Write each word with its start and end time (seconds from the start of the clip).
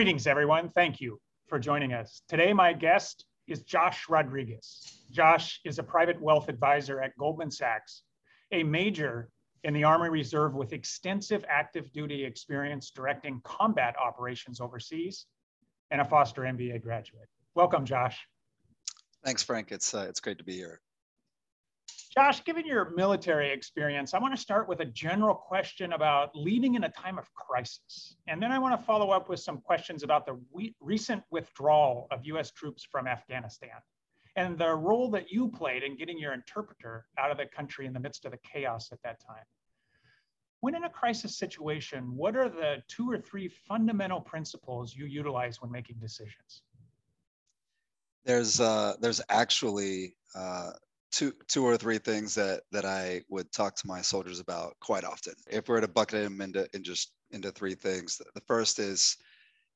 Greetings, 0.00 0.26
everyone. 0.26 0.70
Thank 0.70 0.98
you 0.98 1.20
for 1.46 1.58
joining 1.58 1.92
us. 1.92 2.22
Today, 2.26 2.54
my 2.54 2.72
guest 2.72 3.26
is 3.46 3.60
Josh 3.64 4.08
Rodriguez. 4.08 5.02
Josh 5.10 5.60
is 5.66 5.78
a 5.78 5.82
private 5.82 6.18
wealth 6.22 6.48
advisor 6.48 7.02
at 7.02 7.14
Goldman 7.18 7.50
Sachs, 7.50 8.04
a 8.50 8.62
major 8.62 9.28
in 9.62 9.74
the 9.74 9.84
Army 9.84 10.08
Reserve 10.08 10.54
with 10.54 10.72
extensive 10.72 11.44
active 11.50 11.92
duty 11.92 12.24
experience 12.24 12.92
directing 12.92 13.42
combat 13.44 13.94
operations 14.02 14.58
overseas, 14.58 15.26
and 15.90 16.00
a 16.00 16.04
Foster 16.06 16.44
MBA 16.44 16.82
graduate. 16.82 17.28
Welcome, 17.54 17.84
Josh. 17.84 18.26
Thanks, 19.22 19.42
Frank. 19.42 19.70
It's 19.70 19.92
uh, 19.92 20.06
it's 20.08 20.20
great 20.20 20.38
to 20.38 20.44
be 20.44 20.54
here. 20.54 20.80
Josh, 22.12 22.42
given 22.42 22.66
your 22.66 22.90
military 22.90 23.52
experience, 23.52 24.14
I 24.14 24.18
want 24.18 24.34
to 24.34 24.40
start 24.40 24.68
with 24.68 24.80
a 24.80 24.84
general 24.84 25.34
question 25.34 25.92
about 25.92 26.34
leading 26.34 26.74
in 26.74 26.82
a 26.82 26.88
time 26.88 27.18
of 27.18 27.32
crisis. 27.34 28.16
And 28.26 28.42
then 28.42 28.50
I 28.50 28.58
want 28.58 28.78
to 28.78 28.84
follow 28.84 29.10
up 29.10 29.28
with 29.28 29.38
some 29.38 29.58
questions 29.58 30.02
about 30.02 30.26
the 30.26 30.36
re- 30.52 30.74
recent 30.80 31.22
withdrawal 31.30 32.08
of 32.10 32.24
US 32.24 32.50
troops 32.50 32.84
from 32.90 33.06
Afghanistan 33.06 33.78
and 34.34 34.58
the 34.58 34.74
role 34.74 35.08
that 35.10 35.30
you 35.30 35.48
played 35.48 35.84
in 35.84 35.96
getting 35.96 36.18
your 36.18 36.32
interpreter 36.32 37.06
out 37.16 37.30
of 37.30 37.36
the 37.36 37.46
country 37.46 37.86
in 37.86 37.92
the 37.92 38.00
midst 38.00 38.24
of 38.24 38.32
the 38.32 38.38
chaos 38.38 38.90
at 38.90 38.98
that 39.04 39.20
time. 39.24 39.44
When 40.60 40.74
in 40.74 40.84
a 40.84 40.90
crisis 40.90 41.38
situation, 41.38 42.16
what 42.16 42.34
are 42.36 42.48
the 42.48 42.82
two 42.88 43.08
or 43.08 43.18
three 43.18 43.48
fundamental 43.48 44.20
principles 44.20 44.96
you 44.96 45.06
utilize 45.06 45.62
when 45.62 45.70
making 45.70 45.96
decisions? 46.00 46.62
There's 48.24 48.60
uh, 48.60 48.96
there's 49.00 49.22
actually 49.30 50.16
uh, 50.34 50.72
two 51.10 51.32
two 51.48 51.64
or 51.64 51.76
three 51.76 51.98
things 51.98 52.34
that 52.34 52.62
that 52.72 52.84
I 52.84 53.22
would 53.28 53.50
talk 53.52 53.74
to 53.76 53.86
my 53.86 54.00
soldiers 54.00 54.40
about 54.40 54.76
quite 54.80 55.04
often. 55.04 55.34
If 55.50 55.68
we 55.68 55.74
were 55.74 55.80
to 55.80 55.88
bucket 55.88 56.24
them 56.24 56.40
into 56.40 56.68
in 56.74 56.82
just 56.82 57.12
into 57.30 57.50
three 57.50 57.74
things, 57.74 58.20
the 58.34 58.40
first 58.42 58.78
is 58.78 59.16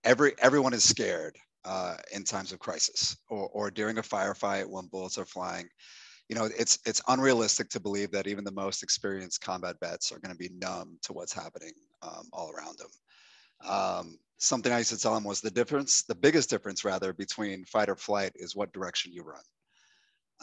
every 0.05 0.35
everyone 0.39 0.75
is 0.75 0.85
scared 0.85 1.37
uh, 1.65 1.97
in 2.13 2.25
times 2.25 2.53
of 2.53 2.59
crisis 2.59 3.17
or 3.29 3.49
or 3.49 3.71
during 3.71 3.99
a 3.99 4.03
firefight 4.03 4.67
when 4.69 4.87
bullets 4.87 5.19
are 5.19 5.25
flying. 5.25 5.69
You 6.29 6.37
know, 6.37 6.49
it's 6.59 6.79
it's 6.87 7.03
unrealistic 7.09 7.69
to 7.71 7.81
believe 7.81 8.11
that 8.13 8.27
even 8.27 8.45
the 8.45 8.53
most 8.53 8.83
experienced 8.83 9.41
combat 9.41 9.77
vets 9.81 10.13
are 10.13 10.19
going 10.19 10.33
to 10.33 10.39
be 10.39 10.55
numb 10.55 10.99
to 11.03 11.13
what's 11.13 11.33
happening 11.33 11.73
um, 12.03 12.29
all 12.33 12.51
around 12.51 12.79
them. 12.79 12.91
Um, 13.69 14.19
something 14.39 14.73
I 14.73 14.79
used 14.79 14.91
to 14.91 14.99
tell 14.99 15.15
them 15.15 15.25
was 15.25 15.41
the 15.41 15.51
difference, 15.51 16.03
the 16.03 16.15
biggest 16.15 16.51
difference 16.51 16.85
rather 16.85 17.13
between 17.13 17.65
fight 17.65 17.89
or 17.89 17.97
flight 17.97 18.33
is 18.35 18.57
what 18.57 18.73
direction 18.73 19.13
you 19.13 19.23
run. 19.23 19.43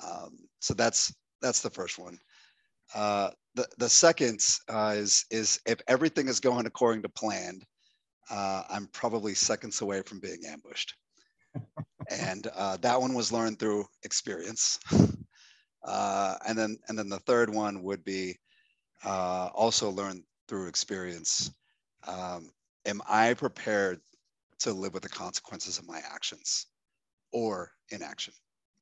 Um, 0.04 0.38
so 0.60 0.74
that's 0.74 1.14
that's 1.42 1.62
the 1.62 1.70
first 1.70 1.98
one. 2.00 2.18
Uh, 2.94 3.32
the 3.56 3.68
the 3.78 3.90
second 3.90 4.40
uh, 4.70 4.94
is 4.96 5.26
is 5.32 5.60
if 5.66 5.80
everything 5.88 6.28
is 6.28 6.40
going 6.40 6.66
according 6.66 7.02
to 7.04 7.10
plan, 7.10 7.62
uh, 8.30 8.64
I'm 8.70 8.88
probably 8.88 9.34
seconds 9.34 9.82
away 9.82 10.02
from 10.02 10.20
being 10.20 10.42
ambushed, 10.48 10.96
and 12.10 12.48
uh, 12.56 12.78
that 12.78 13.00
one 13.00 13.14
was 13.14 13.32
learned 13.32 13.60
through 13.60 13.86
experience. 14.04 14.80
Uh, 15.84 16.36
and 16.48 16.58
then 16.58 16.78
and 16.88 16.98
then 16.98 17.10
the 17.10 17.20
third 17.20 17.50
one 17.52 17.82
would 17.82 18.04
be 18.04 18.38
uh, 19.04 19.50
also 19.54 19.90
learned 19.90 20.24
through 20.48 20.68
experience. 20.68 21.52
Um, 22.08 22.52
am 22.86 23.02
I 23.08 23.34
prepared 23.34 24.00
to 24.60 24.74
live 24.74 24.94
with 24.94 25.04
the 25.04 25.10
consequences 25.10 25.80
of 25.80 25.88
my 25.88 26.00
actions 26.14 26.68
or 27.32 27.72
inaction? 27.90 28.34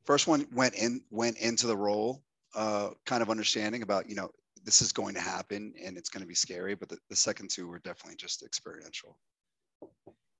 First 0.09 0.25
one 0.25 0.43
went 0.51 0.73
in 0.73 1.01
went 1.11 1.37
into 1.37 1.67
the 1.67 1.77
role 1.77 2.23
uh, 2.55 2.89
kind 3.05 3.21
of 3.21 3.29
understanding 3.29 3.83
about 3.83 4.09
you 4.09 4.15
know 4.15 4.31
this 4.63 4.81
is 4.81 4.91
going 4.91 5.13
to 5.13 5.21
happen 5.21 5.71
and 5.85 5.99
it's 5.99 6.09
going 6.09 6.21
to 6.21 6.27
be 6.27 6.33
scary 6.33 6.73
but 6.73 6.89
the, 6.89 6.97
the 7.11 7.15
second 7.15 7.47
two 7.47 7.67
were 7.67 7.77
definitely 7.77 8.15
just 8.15 8.41
experiential. 8.41 9.15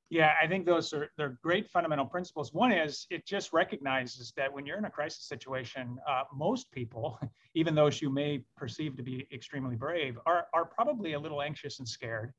Yeah 0.10 0.34
i 0.42 0.48
think 0.48 0.66
those 0.66 0.92
are 0.92 1.12
they're 1.18 1.38
great 1.44 1.70
fundamental 1.70 2.08
principles. 2.08 2.52
One 2.52 2.72
is 2.72 3.06
it 3.12 3.28
just 3.28 3.54
recognizes 3.54 4.34
that 4.38 4.52
when 4.52 4.66
you're 4.66 4.80
in 4.80 4.86
a 4.86 4.90
crisis 4.90 5.26
situation 5.26 6.00
uh, 6.10 6.24
most 6.34 6.72
people 6.72 7.20
even 7.54 7.76
those 7.76 8.02
you 8.02 8.10
may 8.10 8.44
perceive 8.58 8.98
to 8.98 9.04
be 9.04 9.28
extremely 9.32 9.76
brave 9.76 10.18
are, 10.26 10.48
are 10.52 10.66
probably 10.66 11.14
a 11.14 11.20
little 11.20 11.44
anxious 11.44 11.78
and 11.78 11.88
scared. 11.88 12.34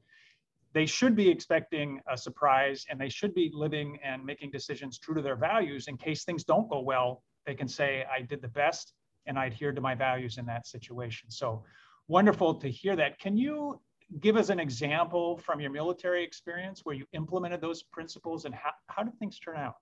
They 0.72 0.86
should 0.86 1.16
be 1.16 1.28
expecting 1.28 2.00
a 2.08 2.16
surprise 2.16 2.86
and 2.88 3.00
they 3.00 3.08
should 3.08 3.34
be 3.34 3.50
living 3.52 3.98
and 4.04 4.24
making 4.24 4.52
decisions 4.52 4.98
true 4.98 5.16
to 5.16 5.22
their 5.22 5.34
values 5.34 5.88
in 5.88 5.96
case 5.96 6.22
things 6.24 6.44
don't 6.44 6.68
go 6.70 6.80
well 6.80 7.22
they 7.46 7.54
can 7.54 7.68
say 7.68 8.04
i 8.12 8.20
did 8.20 8.40
the 8.42 8.48
best 8.48 8.92
and 9.26 9.38
i 9.38 9.46
adhered 9.46 9.76
to 9.76 9.82
my 9.82 9.94
values 9.94 10.38
in 10.38 10.46
that 10.46 10.66
situation 10.66 11.30
so 11.30 11.62
wonderful 12.08 12.54
to 12.54 12.68
hear 12.68 12.96
that 12.96 13.18
can 13.18 13.36
you 13.36 13.80
give 14.20 14.36
us 14.36 14.48
an 14.48 14.58
example 14.58 15.38
from 15.38 15.60
your 15.60 15.70
military 15.70 16.24
experience 16.24 16.80
where 16.84 16.96
you 16.96 17.06
implemented 17.12 17.60
those 17.60 17.84
principles 17.84 18.44
and 18.44 18.54
how, 18.54 18.72
how 18.88 19.02
did 19.02 19.16
things 19.18 19.38
turn 19.38 19.56
out 19.56 19.76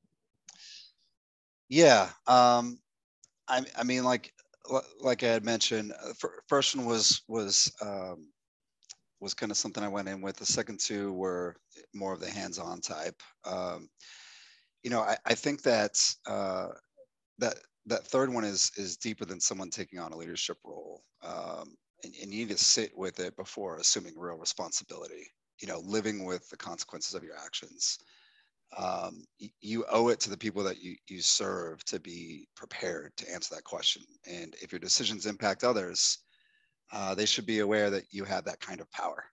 yeah 1.69 2.09
um, 2.27 2.79
I, 3.49 3.65
I 3.77 3.85
mean 3.85 4.05
like 4.05 4.33
like 5.01 5.23
i 5.23 5.29
had 5.29 5.45
mentioned 5.45 5.93
uh, 5.93 6.13
first 6.47 6.77
one 6.77 6.85
was 6.85 7.23
was 7.27 7.73
um, 7.81 8.27
was 9.21 9.35
kind 9.35 9.51
of 9.51 9.59
something 9.59 9.83
I 9.83 9.89
went 9.89 10.09
in 10.09 10.21
with. 10.21 10.37
The 10.37 10.47
second 10.47 10.81
two 10.81 11.13
were 11.13 11.57
more 11.95 12.13
of 12.13 12.21
the 12.21 12.31
hands-on 12.31 12.81
type. 12.81 13.21
Um, 13.45 13.89
you 14.83 14.91
know, 14.91 15.01
I, 15.01 15.17
I 15.27 15.35
think 15.35 15.63
that 15.63 15.99
uh, 16.27 16.69
that 17.38 17.56
that 17.87 18.06
third 18.06 18.32
one 18.32 18.44
is 18.44 18.71
is 18.76 18.97
deeper 18.97 19.25
than 19.25 19.41
someone 19.41 19.71
taking 19.71 19.99
on 19.99 20.12
a 20.12 20.16
leadership 20.16 20.59
role, 20.65 21.03
um, 21.22 21.75
and, 22.04 22.15
and 22.22 22.32
you 22.32 22.47
need 22.47 22.50
to 22.50 22.59
sit 22.59 22.97
with 22.97 23.21
it 23.21 23.37
before 23.37 23.78
assuming 23.78 24.15
real 24.16 24.37
responsibility. 24.37 25.26
You 25.60 25.69
know, 25.69 25.81
living 25.81 26.25
with 26.25 26.48
the 26.50 26.56
consequences 26.56 27.15
of 27.15 27.25
your 27.25 27.37
actions. 27.37 27.98
Um, 28.77 29.25
you 29.60 29.87
owe 29.91 30.09
it 30.09 30.21
to 30.21 30.31
the 30.31 30.37
people 30.37 30.62
that 30.65 30.82
you, 30.82 30.94
you 31.09 31.22
serve 31.22 31.82
to 31.87 31.98
be 31.98 32.47
prepared 32.54 33.16
to 33.16 33.32
answer 33.32 33.54
that 33.54 33.65
question. 33.65 34.03
And 34.27 34.54
if 34.60 34.72
your 34.72 34.78
decisions 34.78 35.25
impact 35.25 35.65
others, 35.65 36.19
uh, 36.93 37.15
they 37.15 37.27
should 37.27 37.47
be 37.47 37.60
aware 37.60 37.88
that 37.91 38.04
you 38.10 38.25
have 38.25 38.44
that 38.44 38.60
kind 38.60 38.81
of 38.81 38.91
power. 38.93 39.25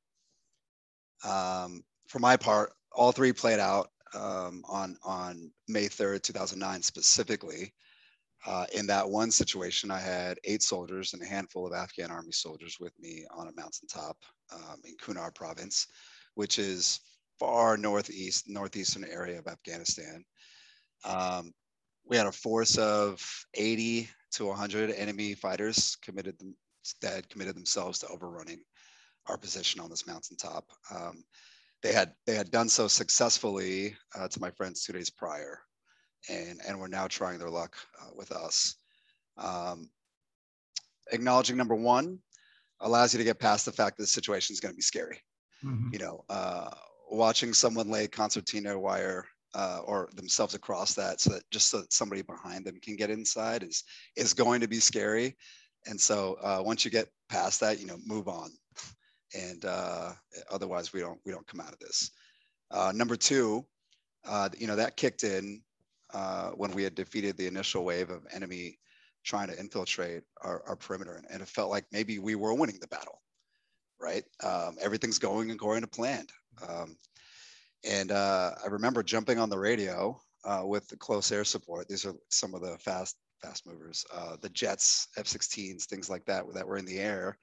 Um, 1.24 1.84
for 2.08 2.20
my 2.20 2.38
part, 2.38 2.72
all 2.92 3.12
three 3.12 3.34
played 3.34 3.60
out 3.60 3.90
um, 4.14 4.64
on, 4.68 4.98
on 5.04 5.52
May 5.68 5.86
3rd, 5.86 6.24
2009 6.24 6.82
specifically. 6.82 7.74
Uh, 8.46 8.66
in 8.74 8.86
that 8.88 9.10
one 9.10 9.32
situation, 9.32 9.90
I 9.90 10.00
had 10.00 10.38
eight 10.44 10.62
soldiers 10.62 11.14
and 11.14 11.22
a 11.22 11.26
handful 11.26 11.66
of 11.66 11.74
Afghan 11.74 12.12
army 12.12 12.32
soldiers 12.32 12.78
with 12.80 12.94
me 13.00 13.26
on 13.36 13.48
a 13.48 13.54
mountaintop 13.54 14.18
um, 14.54 14.78
in 14.84 14.96
Kunar 14.98 15.34
province, 15.34 15.88
which 16.36 16.60
is 16.60 17.00
far 17.40 17.76
northeast, 17.76 18.48
northeastern 18.48 19.04
area 19.06 19.40
of 19.40 19.48
Afghanistan. 19.48 20.24
Um, 21.04 21.54
we 22.08 22.18
had 22.18 22.28
a 22.28 22.32
force 22.32 22.78
of 22.78 23.24
80 23.56 24.10
to 24.34 24.46
100 24.46 24.92
enemy 24.92 25.34
fighters 25.34 25.98
committed 26.04 26.36
that 27.02 27.16
had 27.16 27.30
committed 27.30 27.56
themselves 27.56 28.00
to 28.00 28.08
overrunning 28.08 28.62
our 29.28 29.38
position 29.38 29.82
on 29.82 29.90
this 29.90 30.06
mountaintop. 30.06 30.66
Um, 30.94 31.24
they 31.82 31.94
had 31.94 32.14
they 32.26 32.36
had 32.36 32.52
done 32.52 32.70
so 32.70 32.88
successfully 32.88 33.96
uh, 34.16 34.28
to 34.28 34.40
my 34.40 34.52
friends 34.52 34.84
two 34.84 34.94
days 34.94 35.10
prior, 35.10 35.60
and 36.30 36.60
and 36.68 36.80
were 36.80 36.88
now 36.88 37.08
trying 37.08 37.40
their 37.40 37.50
luck 37.50 37.76
uh, 38.02 38.10
with 38.16 38.32
us. 38.32 38.76
Um, 39.38 39.90
acknowledging 41.12 41.58
number 41.58 41.76
one 41.76 42.20
allows 42.82 43.14
you 43.14 43.18
to 43.18 43.24
get 43.24 43.40
past 43.40 43.66
the 43.66 43.72
fact 43.72 43.98
that 43.98 44.04
the 44.04 44.08
situation 44.08 44.54
is 44.54 44.60
going 44.60 44.74
to 44.74 44.78
be 44.78 44.82
scary. 44.82 45.22
Mm-hmm. 45.64 45.90
You 45.94 46.00
know, 46.00 46.26
uh, 46.30 46.70
watching 47.10 47.54
someone 47.54 47.90
lay 47.90 48.08
concertina 48.08 48.78
wire 48.78 49.26
uh, 49.54 49.82
or 49.86 50.10
themselves 50.16 50.54
across 50.54 50.94
that 50.96 51.22
so 51.22 51.32
that 51.32 51.44
just 51.52 51.70
so 51.70 51.82
that 51.82 51.94
somebody 51.94 52.22
behind 52.22 52.66
them 52.66 52.80
can 52.82 52.96
get 52.96 53.10
inside 53.10 53.64
is 53.64 53.84
is 54.16 54.34
going 54.34 54.62
to 54.62 54.68
be 54.68 54.80
scary 54.80 55.36
and 55.88 56.00
so 56.00 56.38
uh, 56.42 56.62
once 56.64 56.84
you 56.84 56.92
get 56.92 57.08
past 57.30 57.60
that, 57.60 57.80
you 57.80 57.86
know, 57.86 57.98
move 58.06 58.28
on. 58.28 58.52
And 59.34 59.66
uh, 59.66 60.12
otherwise, 60.52 60.94
we 60.94 61.02
don't 61.02 61.20
we 61.26 61.32
don't 61.32 61.48
come 61.48 61.60
out 61.60 61.74
of 61.74 61.80
this. 61.80 62.12
Uh, 62.72 62.92
number 62.96 63.16
two, 63.16 63.66
uh, 64.26 64.50
you 64.58 64.68
know, 64.68 64.76
that 64.76 64.98
kicked 64.98 65.24
in 65.24 65.62
uh, 66.16 66.50
when 66.52 66.72
we 66.72 66.84
had 66.84 66.96
defeated 66.96 67.38
the 67.38 67.46
initial 67.48 67.84
wave 67.84 68.10
of 68.10 68.26
enemy 68.34 68.80
trying 69.24 69.48
to 69.48 69.60
infiltrate 69.60 70.24
our, 70.42 70.64
our 70.68 70.76
perimeter, 70.76 71.16
and, 71.16 71.26
and, 71.30 71.42
it 71.42 71.48
felt 71.48 71.70
like 71.70 71.86
maybe 71.92 72.20
we 72.20 72.36
were 72.36 72.54
winning 72.54 72.78
the 72.80 72.88
battle. 72.88 73.22
Right, 74.00 74.24
um, 74.44 74.76
everything's 74.82 75.20
going 75.20 75.52
according 75.52 75.84
to 75.84 75.88
plan. 75.88 76.26
Um, 76.68 76.98
and 77.90 78.12
uh, 78.12 78.52
I 78.64 78.68
remember 78.68 79.04
jumping 79.04 79.40
on 79.40 79.50
the 79.50 79.58
radio 79.58 80.20
with 80.64 80.88
the 80.88 80.98
close 80.98 81.32
air 81.32 81.44
support. 81.44 81.88
These 81.88 82.06
are 82.06 82.14
some 82.30 82.54
of 82.54 82.62
the 82.62 82.78
fast 82.80 83.16
fast 83.42 83.68
movers, 83.68 84.06
uh, 84.14 84.38
the 84.42 84.50
jets, 84.50 85.08
F-16s, 85.18 85.86
things 85.86 86.10
like 86.10 86.26
that 86.26 86.44
that 86.54 86.68
were 86.68 86.78
in 86.78 86.86
the 86.86 87.00
air. 87.00 87.38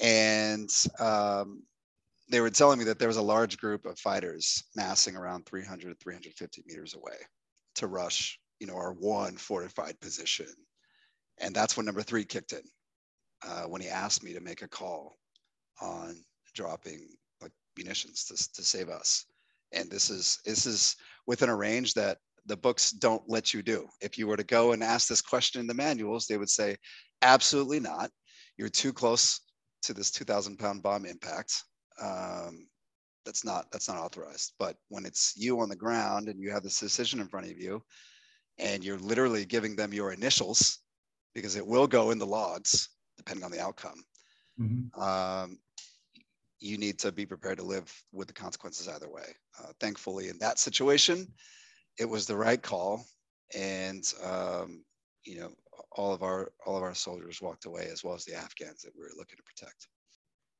And 0.00 0.70
um, 1.00 1.62
they 2.30 2.40
were 2.40 2.50
telling 2.50 2.78
me 2.78 2.84
that 2.84 2.98
there 2.98 3.08
was 3.08 3.16
a 3.16 3.22
large 3.22 3.58
group 3.58 3.86
of 3.86 3.98
fighters 3.98 4.64
massing 4.76 5.16
around 5.16 5.46
300, 5.46 5.98
350 5.98 6.62
meters 6.66 6.94
away 6.94 7.16
to 7.76 7.86
rush, 7.86 8.38
you 8.60 8.66
know, 8.66 8.76
our 8.76 8.92
one 8.92 9.36
fortified 9.36 9.98
position. 10.00 10.48
And 11.40 11.54
that's 11.54 11.76
when 11.76 11.86
number 11.86 12.02
three 12.02 12.24
kicked 12.24 12.52
in, 12.52 12.62
uh, 13.46 13.62
when 13.62 13.80
he 13.80 13.88
asked 13.88 14.22
me 14.22 14.32
to 14.34 14.40
make 14.40 14.62
a 14.62 14.68
call 14.68 15.16
on 15.80 16.16
dropping 16.54 17.08
like 17.40 17.52
munitions 17.76 18.24
to, 18.24 18.54
to 18.54 18.62
save 18.62 18.88
us. 18.88 19.24
and 19.72 19.90
this 19.90 20.10
is 20.10 20.38
this 20.44 20.66
is 20.66 20.96
within 21.26 21.48
a 21.48 21.56
range 21.56 21.94
that 21.94 22.18
the 22.46 22.56
books 22.56 22.90
don't 22.90 23.22
let 23.28 23.52
you 23.52 23.62
do. 23.62 23.86
If 24.00 24.18
you 24.18 24.26
were 24.26 24.36
to 24.36 24.44
go 24.44 24.72
and 24.72 24.82
ask 24.82 25.06
this 25.06 25.20
question 25.20 25.60
in 25.60 25.66
the 25.66 25.74
manuals, 25.74 26.26
they 26.26 26.38
would 26.38 26.48
say, 26.48 26.76
absolutely 27.22 27.78
not. 27.78 28.10
You're 28.56 28.70
too 28.70 28.92
close 28.92 29.40
to 29.82 29.92
this 29.92 30.10
2,000 30.10 30.58
pound 30.58 30.82
bomb 30.82 31.04
impact. 31.04 31.62
Um, 32.00 32.68
that's 33.24 33.44
not 33.44 33.70
that's 33.70 33.88
not 33.88 33.98
authorized. 33.98 34.52
But 34.58 34.76
when 34.88 35.04
it's 35.04 35.34
you 35.36 35.60
on 35.60 35.68
the 35.68 35.76
ground 35.76 36.28
and 36.28 36.40
you 36.40 36.50
have 36.50 36.62
this 36.62 36.80
decision 36.80 37.20
in 37.20 37.28
front 37.28 37.50
of 37.50 37.58
you, 37.58 37.82
and 38.58 38.84
you're 38.84 38.98
literally 38.98 39.44
giving 39.44 39.76
them 39.76 39.92
your 39.92 40.12
initials, 40.12 40.78
because 41.34 41.56
it 41.56 41.66
will 41.66 41.86
go 41.86 42.10
in 42.10 42.18
the 42.18 42.26
logs 42.26 42.88
depending 43.16 43.44
on 43.44 43.50
the 43.50 43.60
outcome. 43.60 44.02
Mm-hmm. 44.60 45.00
Um, 45.00 45.58
you 46.60 46.78
need 46.78 46.98
to 47.00 47.12
be 47.12 47.26
prepared 47.26 47.58
to 47.58 47.64
live 47.64 47.92
with 48.12 48.28
the 48.28 48.34
consequences 48.34 48.88
either 48.88 49.08
way. 49.08 49.34
Uh, 49.60 49.72
thankfully, 49.80 50.28
in 50.28 50.38
that 50.38 50.58
situation, 50.58 51.26
it 51.98 52.08
was 52.08 52.26
the 52.26 52.36
right 52.36 52.60
call, 52.60 53.04
and 53.54 54.12
um, 54.24 54.84
you 55.24 55.38
know 55.40 55.50
all 55.92 56.12
of 56.12 56.22
our 56.22 56.52
all 56.66 56.76
of 56.76 56.82
our 56.82 56.94
soldiers 56.94 57.40
walked 57.42 57.66
away 57.66 57.88
as 57.92 58.02
well 58.02 58.14
as 58.14 58.24
the 58.24 58.34
Afghans 58.34 58.82
that 58.82 58.92
we 58.96 59.02
were 59.02 59.10
looking 59.16 59.36
to 59.36 59.42
protect. 59.42 59.88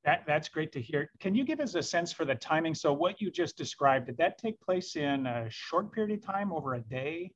That, 0.08 0.24
that's 0.26 0.48
great 0.48 0.72
to 0.72 0.80
hear. 0.80 1.10
Can 1.20 1.34
you 1.34 1.44
give 1.44 1.60
us 1.60 1.74
a 1.74 1.82
sense 1.82 2.12
for 2.12 2.24
the 2.24 2.34
timing? 2.34 2.74
So 2.74 2.94
what 2.94 3.20
you 3.20 3.30
just 3.30 3.58
described, 3.58 4.06
did 4.06 4.16
that 4.16 4.38
take 4.38 4.58
place 4.58 4.96
in 4.96 5.26
a 5.26 5.50
short 5.50 5.92
period 5.92 6.18
of 6.18 6.24
time, 6.24 6.50
over 6.50 6.76
a 6.76 6.80
day? 6.80 7.30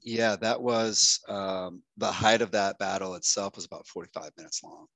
Yeah, 0.00 0.34
that 0.36 0.58
was 0.58 1.20
um, 1.28 1.82
the 1.98 2.10
height 2.10 2.40
of 2.40 2.50
that 2.52 2.78
battle 2.78 3.16
itself 3.16 3.56
was 3.56 3.66
about 3.66 3.86
45 3.86 4.30
minutes 4.38 4.62
long. 4.64 4.86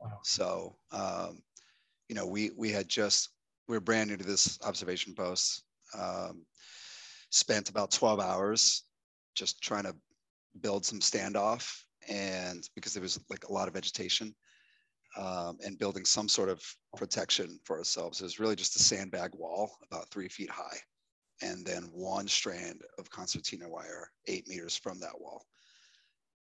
Wow. 0.00 0.20
So, 0.24 0.76
um, 0.90 1.42
you 2.08 2.14
know, 2.14 2.26
we 2.26 2.50
we 2.56 2.70
had 2.72 2.88
just 2.88 3.28
we 3.68 3.76
were 3.76 3.80
brand 3.80 4.08
new 4.08 4.16
to 4.16 4.24
this 4.24 4.58
observation 4.64 5.12
post. 5.14 5.64
Um, 5.92 6.46
spent 7.28 7.68
about 7.68 7.90
12 7.90 8.20
hours 8.20 8.84
just 9.34 9.60
trying 9.60 9.84
to 9.84 9.94
build 10.62 10.86
some 10.86 11.00
standoff 11.00 11.70
and 12.08 12.66
because 12.74 12.94
there 12.94 13.02
was 13.02 13.20
like 13.28 13.44
a 13.50 13.52
lot 13.52 13.68
of 13.68 13.74
vegetation 13.74 14.34
um, 15.16 15.58
and 15.64 15.78
building 15.78 16.04
some 16.04 16.28
sort 16.28 16.48
of 16.48 16.62
protection 16.96 17.58
for 17.64 17.78
ourselves. 17.78 18.20
It 18.20 18.24
was 18.24 18.40
really 18.40 18.56
just 18.56 18.76
a 18.76 18.80
sandbag 18.80 19.30
wall 19.34 19.78
about 19.90 20.10
three 20.10 20.28
feet 20.28 20.50
high 20.50 20.78
and 21.42 21.64
then 21.64 21.82
one 21.92 22.28
strand 22.28 22.82
of 22.98 23.10
concertina 23.10 23.68
wire 23.68 24.10
eight 24.26 24.48
meters 24.48 24.76
from 24.76 25.00
that 25.00 25.18
wall. 25.18 25.44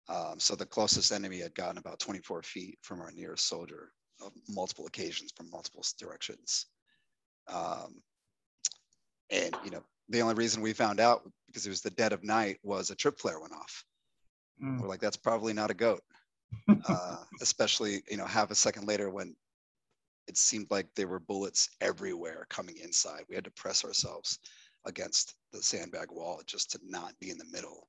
Um, 0.09 0.39
so 0.39 0.55
the 0.55 0.67
closest 0.67 1.13
enemy 1.13 1.41
had 1.41 1.55
gotten 1.55 1.79
about 1.79 1.99
24 1.99 2.43
feet 2.43 2.79
from 2.83 3.01
our 3.01 3.11
nearest 3.11 3.47
soldier 3.47 3.93
of 4.25 4.33
multiple 4.49 4.87
occasions 4.87 5.33
from 5.37 5.51
multiple 5.51 5.85
directions. 5.99 6.67
Um, 7.47 8.01
and 9.31 9.55
you 9.65 9.71
know, 9.71 9.83
the 10.09 10.23
only 10.23 10.35
reason 10.35 10.63
we 10.63 10.73
found 10.73 11.01
out 11.01 11.31
because 11.47 11.67
it 11.67 11.71
was 11.71 11.83
the 11.83 11.91
dead 11.91 12.13
of 12.13 12.25
night 12.25 12.59
was 12.63 12.91
a 12.91 12.95
trip 12.95 13.19
flare 13.19 13.41
went 13.41 13.53
off. 13.53 13.85
Mm. 14.63 14.81
We're 14.81 14.89
like, 14.89 15.01
that's 15.01 15.17
probably 15.17 15.53
not 15.53 15.71
a 15.71 15.75
goat, 15.75 16.03
uh, 16.89 17.17
especially 17.41 18.03
you 18.11 18.17
know 18.17 18.27
half 18.27 18.51
a 18.51 18.55
second 18.55 18.87
later 18.87 19.11
when 19.11 19.35
it 20.27 20.37
seemed 20.37 20.67
like 20.71 20.87
there 20.95 21.09
were 21.09 21.21
bullets 21.21 21.71
everywhere 21.81 22.47
coming 22.51 22.77
inside. 22.83 23.23
We 23.29 23.35
had 23.35 23.45
to 23.45 23.51
press 23.53 23.85
ourselves 23.85 24.39
against 24.85 25.35
the 25.53 25.63
sandbag 25.63 26.11
wall 26.11 26.43
just 26.47 26.71
to 26.73 26.79
not 26.85 27.19
be 27.19 27.31
in 27.31 27.39
the 27.39 27.47
middle 27.51 27.89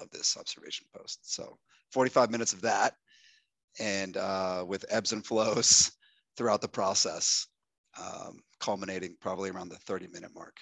of 0.00 0.10
this 0.10 0.36
observation 0.36 0.86
post. 0.96 1.20
So 1.22 1.58
45 1.92 2.30
minutes 2.30 2.52
of 2.52 2.60
that, 2.62 2.94
and 3.78 4.16
uh, 4.16 4.64
with 4.66 4.84
ebbs 4.90 5.12
and 5.12 5.24
flows 5.24 5.92
throughout 6.36 6.60
the 6.60 6.68
process, 6.68 7.46
um, 7.98 8.40
culminating 8.58 9.16
probably 9.20 9.50
around 9.50 9.68
the 9.68 9.76
30 9.76 10.08
minute 10.08 10.32
mark 10.34 10.56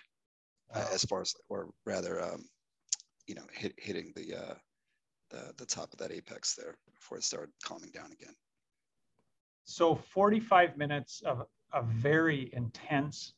uh, 0.75 0.87
as 0.93 1.05
far 1.05 1.23
as, 1.23 1.35
or 1.49 1.71
rather, 1.87 2.23
um, 2.23 2.45
you 3.27 3.35
know, 3.35 3.45
hit, 3.53 3.73
hitting 3.79 4.13
the, 4.15 4.35
uh, 4.35 4.55
the, 5.33 5.53
the 5.57 5.67
top 5.67 5.93
of 5.93 5.99
that 5.99 6.13
apex 6.13 6.55
there 6.55 6.77
before 6.95 7.19
it 7.19 7.25
started 7.25 7.51
calming 7.65 7.91
down 7.91 8.13
again. 8.13 8.35
So 9.65 9.95
45 9.95 10.77
minutes 10.77 11.23
of 11.25 11.47
a 11.73 11.83
very 11.83 12.51
intense 12.53 13.35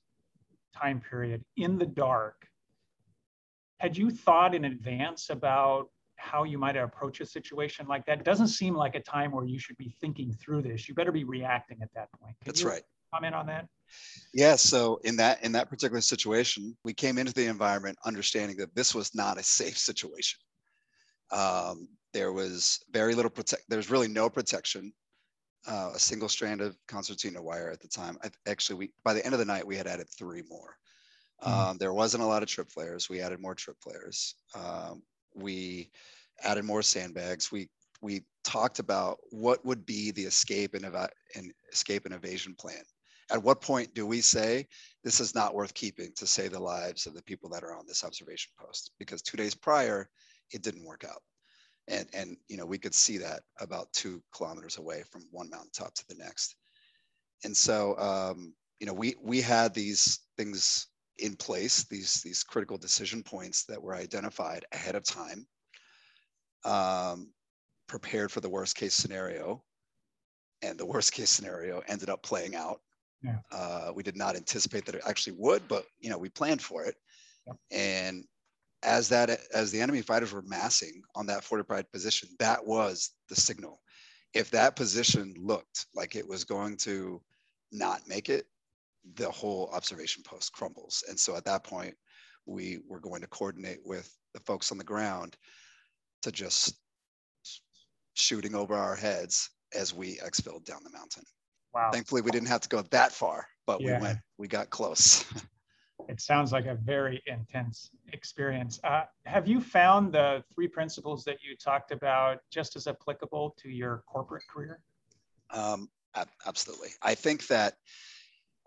time 0.76 1.00
period 1.08 1.44
in 1.56 1.79
the 1.79 1.87
dark. 1.87 2.46
Had 3.79 3.96
you 3.96 4.11
thought 4.11 4.55
in 4.55 4.64
advance 4.64 5.31
about 5.31 5.88
how 6.17 6.44
you 6.44 6.58
might 6.58 6.76
approach 6.76 7.20
a 7.20 7.26
situation 7.26 7.87
like 7.87 8.06
that? 8.06 8.19
It 8.19 8.25
doesn't 8.25 8.49
seem 8.49 8.75
like 8.75 8.94
a 8.94 9.00
time 9.00 9.31
where 9.31 9.46
you 9.46 9.58
should 9.58 9.76
be 9.76 9.94
thinking 10.00 10.32
through 10.32 10.62
this. 10.62 10.88
You 10.88 10.94
better 10.94 11.12
be 11.12 11.25
reacting 11.25 11.79
at 11.82 11.91
that 11.94 12.08
point. 12.20 12.35
Can 12.41 12.46
That's 12.46 12.64
right. 12.64 12.82
Comment 13.12 13.35
on 13.35 13.46
that? 13.46 13.69
Yeah, 14.32 14.56
so 14.56 14.99
in 15.05 15.17
that 15.17 15.44
in 15.44 15.52
that 15.52 15.69
particular 15.69 16.00
situation, 16.00 16.76
we 16.85 16.93
came 16.93 17.19
into 17.19 17.32
the 17.32 17.46
environment 17.46 17.96
understanding 18.05 18.56
that 18.56 18.75
this 18.75 18.94
was 18.94 19.14
not 19.14 19.38
a 19.38 19.43
safe 19.43 19.79
situation. 19.79 20.41
Um, 21.30 21.88
there 22.12 22.32
was 22.32 22.80
very 22.90 23.14
little 23.14 23.30
protect. 23.30 23.64
There's 23.68 23.90
really 23.90 24.08
no 24.08 24.28
protection. 24.28 24.92
Uh, 25.66 25.92
a 25.94 25.98
single 25.98 26.28
strand 26.28 26.60
of 26.60 26.76
concertina 26.86 27.42
wire 27.42 27.70
at 27.70 27.80
the 27.80 27.88
time. 27.88 28.18
I, 28.22 28.30
actually, 28.46 28.76
we 28.76 28.90
by 29.04 29.14
the 29.14 29.24
end 29.24 29.32
of 29.32 29.38
the 29.38 29.46
night 29.46 29.66
we 29.66 29.76
had 29.76 29.86
added 29.86 30.08
three 30.10 30.42
more. 30.48 30.76
Mm-hmm. 31.42 31.70
Um, 31.70 31.78
there 31.78 31.94
wasn't 31.94 32.22
a 32.22 32.26
lot 32.26 32.42
of 32.42 32.48
trip 32.48 32.70
flares. 32.70 33.08
We 33.08 33.20
added 33.20 33.40
more 33.40 33.54
trip 33.54 33.76
flares. 33.82 34.34
Um, 34.54 35.02
we 35.34 35.90
added 36.42 36.64
more 36.64 36.82
sandbags. 36.82 37.50
We 37.50 37.68
we 38.02 38.24
talked 38.44 38.78
about 38.78 39.18
what 39.30 39.64
would 39.64 39.86
be 39.86 40.10
the 40.10 40.24
escape 40.24 40.74
and, 40.74 40.84
eva- 40.84 41.08
and 41.34 41.50
escape 41.72 42.04
and 42.04 42.14
evasion 42.14 42.54
plan 42.54 42.82
at 43.30 43.42
what 43.42 43.60
point 43.60 43.94
do 43.94 44.06
we 44.06 44.20
say 44.20 44.66
this 45.02 45.20
is 45.20 45.34
not 45.34 45.54
worth 45.54 45.74
keeping 45.74 46.12
to 46.16 46.26
save 46.26 46.52
the 46.52 46.60
lives 46.60 47.06
of 47.06 47.14
the 47.14 47.22
people 47.22 47.48
that 47.50 47.62
are 47.62 47.76
on 47.76 47.86
this 47.86 48.04
observation 48.04 48.52
post? 48.58 48.92
Because 48.98 49.22
two 49.22 49.36
days 49.36 49.54
prior, 49.54 50.08
it 50.54 50.62
didn't 50.62 50.84
work 50.84 51.04
out. 51.04 51.20
And, 51.88 52.08
and 52.14 52.36
you 52.48 52.56
know, 52.56 52.64
we 52.64 52.78
could 52.78 52.94
see 52.94 53.18
that 53.18 53.42
about 53.60 53.92
two 53.92 54.22
kilometers 54.34 54.78
away 54.78 55.02
from 55.10 55.22
one 55.30 55.50
mountaintop 55.50 55.94
to 55.94 56.04
the 56.08 56.14
next. 56.14 56.56
And 57.44 57.54
so, 57.54 57.98
um, 57.98 58.54
you 58.80 58.86
know, 58.86 58.94
we, 58.94 59.16
we 59.22 59.42
had 59.42 59.74
these 59.74 60.20
things 60.38 60.86
in 61.18 61.36
place, 61.36 61.84
these, 61.84 62.22
these 62.22 62.42
critical 62.42 62.78
decision 62.78 63.22
points 63.22 63.64
that 63.66 63.80
were 63.80 63.94
identified 63.94 64.64
ahead 64.72 64.94
of 64.94 65.04
time, 65.04 65.46
um, 66.64 67.30
prepared 67.86 68.32
for 68.32 68.40
the 68.40 68.48
worst 68.48 68.76
case 68.76 68.94
scenario. 68.94 69.62
And 70.62 70.78
the 70.78 70.86
worst 70.86 71.12
case 71.12 71.28
scenario 71.28 71.82
ended 71.86 72.08
up 72.08 72.22
playing 72.22 72.54
out 72.54 72.80
yeah. 73.24 73.38
Uh, 73.50 73.90
we 73.94 74.02
did 74.02 74.17
not 74.17 74.36
anticipate 74.36 74.84
that 74.84 74.94
it 74.94 75.02
actually 75.06 75.34
would, 75.38 75.67
but 75.67 75.86
you 75.98 76.10
know 76.10 76.19
we 76.19 76.29
planned 76.29 76.60
for 76.60 76.84
it. 76.84 76.94
Yeah. 77.46 77.55
And 77.70 78.24
as 78.84 79.08
that 79.08 79.41
as 79.53 79.70
the 79.70 79.81
enemy 79.81 80.03
fighters 80.03 80.32
were 80.32 80.43
massing 80.43 81.03
on 81.14 81.26
that 81.26 81.44
fortified 81.44 81.91
position, 81.93 82.29
that 82.38 82.64
was 82.64 83.10
the 83.29 83.36
signal. 83.36 83.81
If 84.34 84.50
that 84.50 84.76
position 84.76 85.34
looked 85.38 85.86
like 85.94 86.17
it 86.17 86.29
was 86.29 86.44
going 86.44 86.76
to 86.79 87.20
not 87.72 88.03
make 88.06 88.29
it, 88.29 88.46
the 89.14 89.31
whole 89.31 89.70
observation 89.72 90.22
post 90.22 90.53
crumbles. 90.53 91.05
And 91.08 91.19
so 91.19 91.36
at 91.36 91.44
that 91.44 91.64
point, 91.64 91.94
we 92.46 92.81
were 92.88 93.00
going 93.00 93.20
to 93.20 93.26
coordinate 93.29 93.81
with 93.84 94.10
the 94.32 94.41
folks 94.41 94.72
on 94.72 94.79
the 94.79 94.84
ground 94.84 95.36
to 96.22 96.32
just 96.32 96.76
shooting 98.14 98.55
over 98.55 98.74
our 98.74 98.96
heads 98.96 99.50
as 99.74 99.94
we 99.94 100.19
exfilled 100.24 100.64
down 100.64 100.81
the 100.84 100.91
mountain. 100.91 101.24
Wow. 101.74 101.91
Thankfully, 101.93 102.22
we 102.22 102.31
didn't 102.31 102.48
have 102.48 102.60
to 102.60 102.69
go 102.69 102.82
that 102.82 103.12
far, 103.12 103.46
but 103.67 103.81
yeah. 103.81 103.98
we 103.98 104.03
went, 104.03 104.19
we 104.38 104.48
got 104.48 104.70
close. 104.70 105.24
it 106.14 106.20
sounds 106.20 106.52
like 106.52 106.66
a 106.66 106.76
very 106.76 107.20
intense 107.26 107.90
experience. 108.12 108.78
Uh, 108.84 109.02
have 109.26 109.48
you 109.48 109.60
found 109.60 110.12
the 110.12 110.44
three 110.54 110.68
principles 110.68 111.24
that 111.24 111.38
you 111.42 111.56
talked 111.56 111.90
about 111.90 112.38
just 112.52 112.76
as 112.76 112.86
applicable 112.86 113.56
to 113.58 113.68
your 113.68 114.04
corporate 114.06 114.44
career? 114.48 114.78
Um, 115.50 115.88
absolutely. 116.46 116.90
I 117.02 117.16
think 117.16 117.48
that 117.48 117.74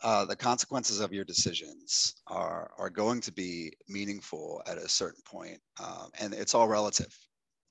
uh, 0.03 0.25
the 0.25 0.35
consequences 0.35 0.99
of 0.99 1.13
your 1.13 1.23
decisions 1.23 2.15
are, 2.27 2.69
are 2.77 2.89
going 2.89 3.21
to 3.21 3.31
be 3.31 3.71
meaningful 3.87 4.61
at 4.67 4.77
a 4.77 4.89
certain 4.89 5.23
point, 5.25 5.59
um, 5.81 6.09
and 6.19 6.33
it's 6.33 6.53
all 6.53 6.67
relative 6.67 7.13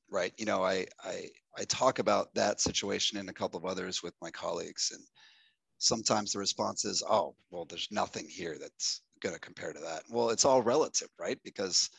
right 0.08 0.32
you 0.38 0.46
know 0.46 0.62
I, 0.62 0.86
I 1.02 1.24
i 1.58 1.64
talk 1.64 1.98
about 1.98 2.32
that 2.36 2.60
situation 2.60 3.18
and 3.18 3.28
a 3.28 3.32
couple 3.32 3.58
of 3.58 3.64
others 3.64 4.04
with 4.04 4.14
my 4.22 4.30
colleagues 4.30 4.92
and 4.94 5.02
sometimes 5.78 6.32
the 6.32 6.38
response 6.38 6.84
is, 6.84 7.02
oh, 7.08 7.34
well, 7.50 7.64
there's 7.64 7.88
nothing 7.90 8.26
here 8.28 8.56
that's 8.58 9.02
going 9.20 9.34
to 9.34 9.40
compare 9.40 9.72
to 9.72 9.80
that. 9.80 10.02
Well, 10.10 10.30
it's 10.30 10.44
all 10.44 10.62
relative, 10.62 11.08
right? 11.18 11.38
Because 11.42 11.90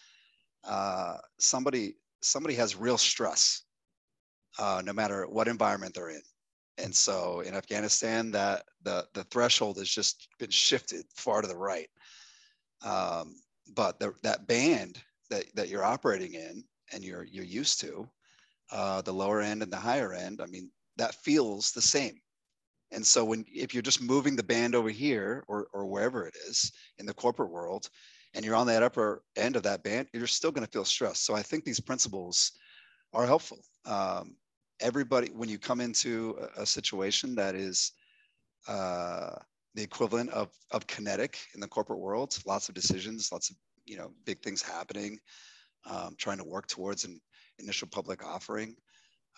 uh, 0.64 1.18
somebody 1.40 1.96
somebody 2.22 2.56
has 2.56 2.76
real 2.76 2.98
stress, 2.98 3.64
uh, 4.60 4.82
no 4.84 4.94
matter 4.94 5.28
what 5.28 5.48
environment 5.48 5.94
they're 5.94 6.10
in. 6.10 6.22
And 6.80 6.94
so 6.96 7.42
in 7.42 7.56
Afghanistan, 7.56 8.32
that 8.32 8.64
the 8.84 9.08
the 9.14 9.24
threshold 9.26 9.78
has 9.78 9.90
just 9.90 10.28
been 10.40 10.50
shifted 10.50 11.06
far 11.16 11.42
to 11.42 11.48
the 11.48 11.58
right. 11.58 11.90
Um, 12.86 13.36
but 13.76 14.00
the, 14.00 14.14
that 14.24 14.48
band 14.48 15.02
that, 15.30 15.46
that 15.56 15.70
you're 15.70 15.84
operating 15.84 16.34
in 16.34 16.64
and 16.94 17.04
you're 17.04 17.24
you're 17.24 17.44
used 17.44 17.80
to, 17.82 18.08
uh, 18.72 19.02
the 19.02 19.14
lower 19.14 19.42
end 19.42 19.64
and 19.64 19.72
the 19.72 19.78
higher 19.78 20.14
end, 20.14 20.42
I 20.42 20.46
mean, 20.46 20.70
that 20.98 21.16
feels 21.16 21.72
the 21.72 21.82
same 21.82 22.20
And 22.92 23.06
so 23.06 23.26
when 23.26 23.46
if 23.48 23.74
you're 23.74 23.84
just 23.84 24.02
moving 24.02 24.36
the 24.36 24.44
band 24.44 24.76
over 24.76 24.90
here 24.90 25.44
or, 25.48 25.68
or 25.74 25.86
wherever 25.86 26.26
it 26.26 26.36
is 26.48 26.72
in 26.98 27.06
the 27.06 27.14
corporate 27.14 27.52
world, 27.52 27.90
and 28.34 28.46
you're 28.46 28.56
on 28.56 28.68
that 28.68 28.84
upper 28.84 29.24
end 29.36 29.56
of 29.56 29.64
that 29.64 29.84
band, 29.84 30.08
you're 30.14 30.28
still 30.28 30.52
going 30.52 30.66
to 30.66 30.72
feel 30.72 30.86
stressed. 30.86 31.26
So 31.26 31.36
I 31.36 31.42
think 31.42 31.64
these 31.64 31.80
principles 31.80 32.52
are 33.14 33.26
helpful. 33.26 33.60
Um, 33.86 34.36
everybody, 34.80 35.30
when 35.30 35.50
you 35.50 35.58
come 35.58 35.82
into 35.82 36.38
a, 36.58 36.62
a 36.62 36.66
situation 36.66 37.36
that 37.36 37.56
is 37.56 37.92
uh, 38.68 39.32
the 39.76 39.84
equivalent 39.84 40.30
of, 40.32 40.50
of 40.72 40.88
kinetic 40.88 41.40
in 41.54 41.60
the 41.60 41.68
corporate 41.68 42.00
world, 42.00 42.38
lots 42.46 42.70
of 42.70 42.76
decisions, 42.76 43.32
lots 43.32 43.50
of 43.50 43.56
you 43.86 43.98
know 43.98 44.12
big 44.26 44.40
things 44.40 44.62
happening, 44.62 45.20
um, 45.86 46.16
trying 46.18 46.38
to 46.38 46.44
work 46.44 46.68
towards 46.68 47.06
an 47.06 47.20
initial 47.60 47.88
public 47.88 48.26
offering. 48.26 48.76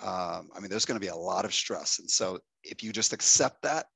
Um, 0.02 0.50
I 0.56 0.60
mean, 0.60 0.70
there's 0.70 0.86
going 0.86 1.00
to 1.00 1.06
be 1.06 1.10
a 1.10 1.16
lot 1.16 1.46
of 1.46 1.54
stress, 1.54 2.00
and 2.00 2.10
so 2.10 2.40
if 2.64 2.84
you 2.84 2.92
just 2.92 3.14
accept 3.14 3.62
that 3.64 3.88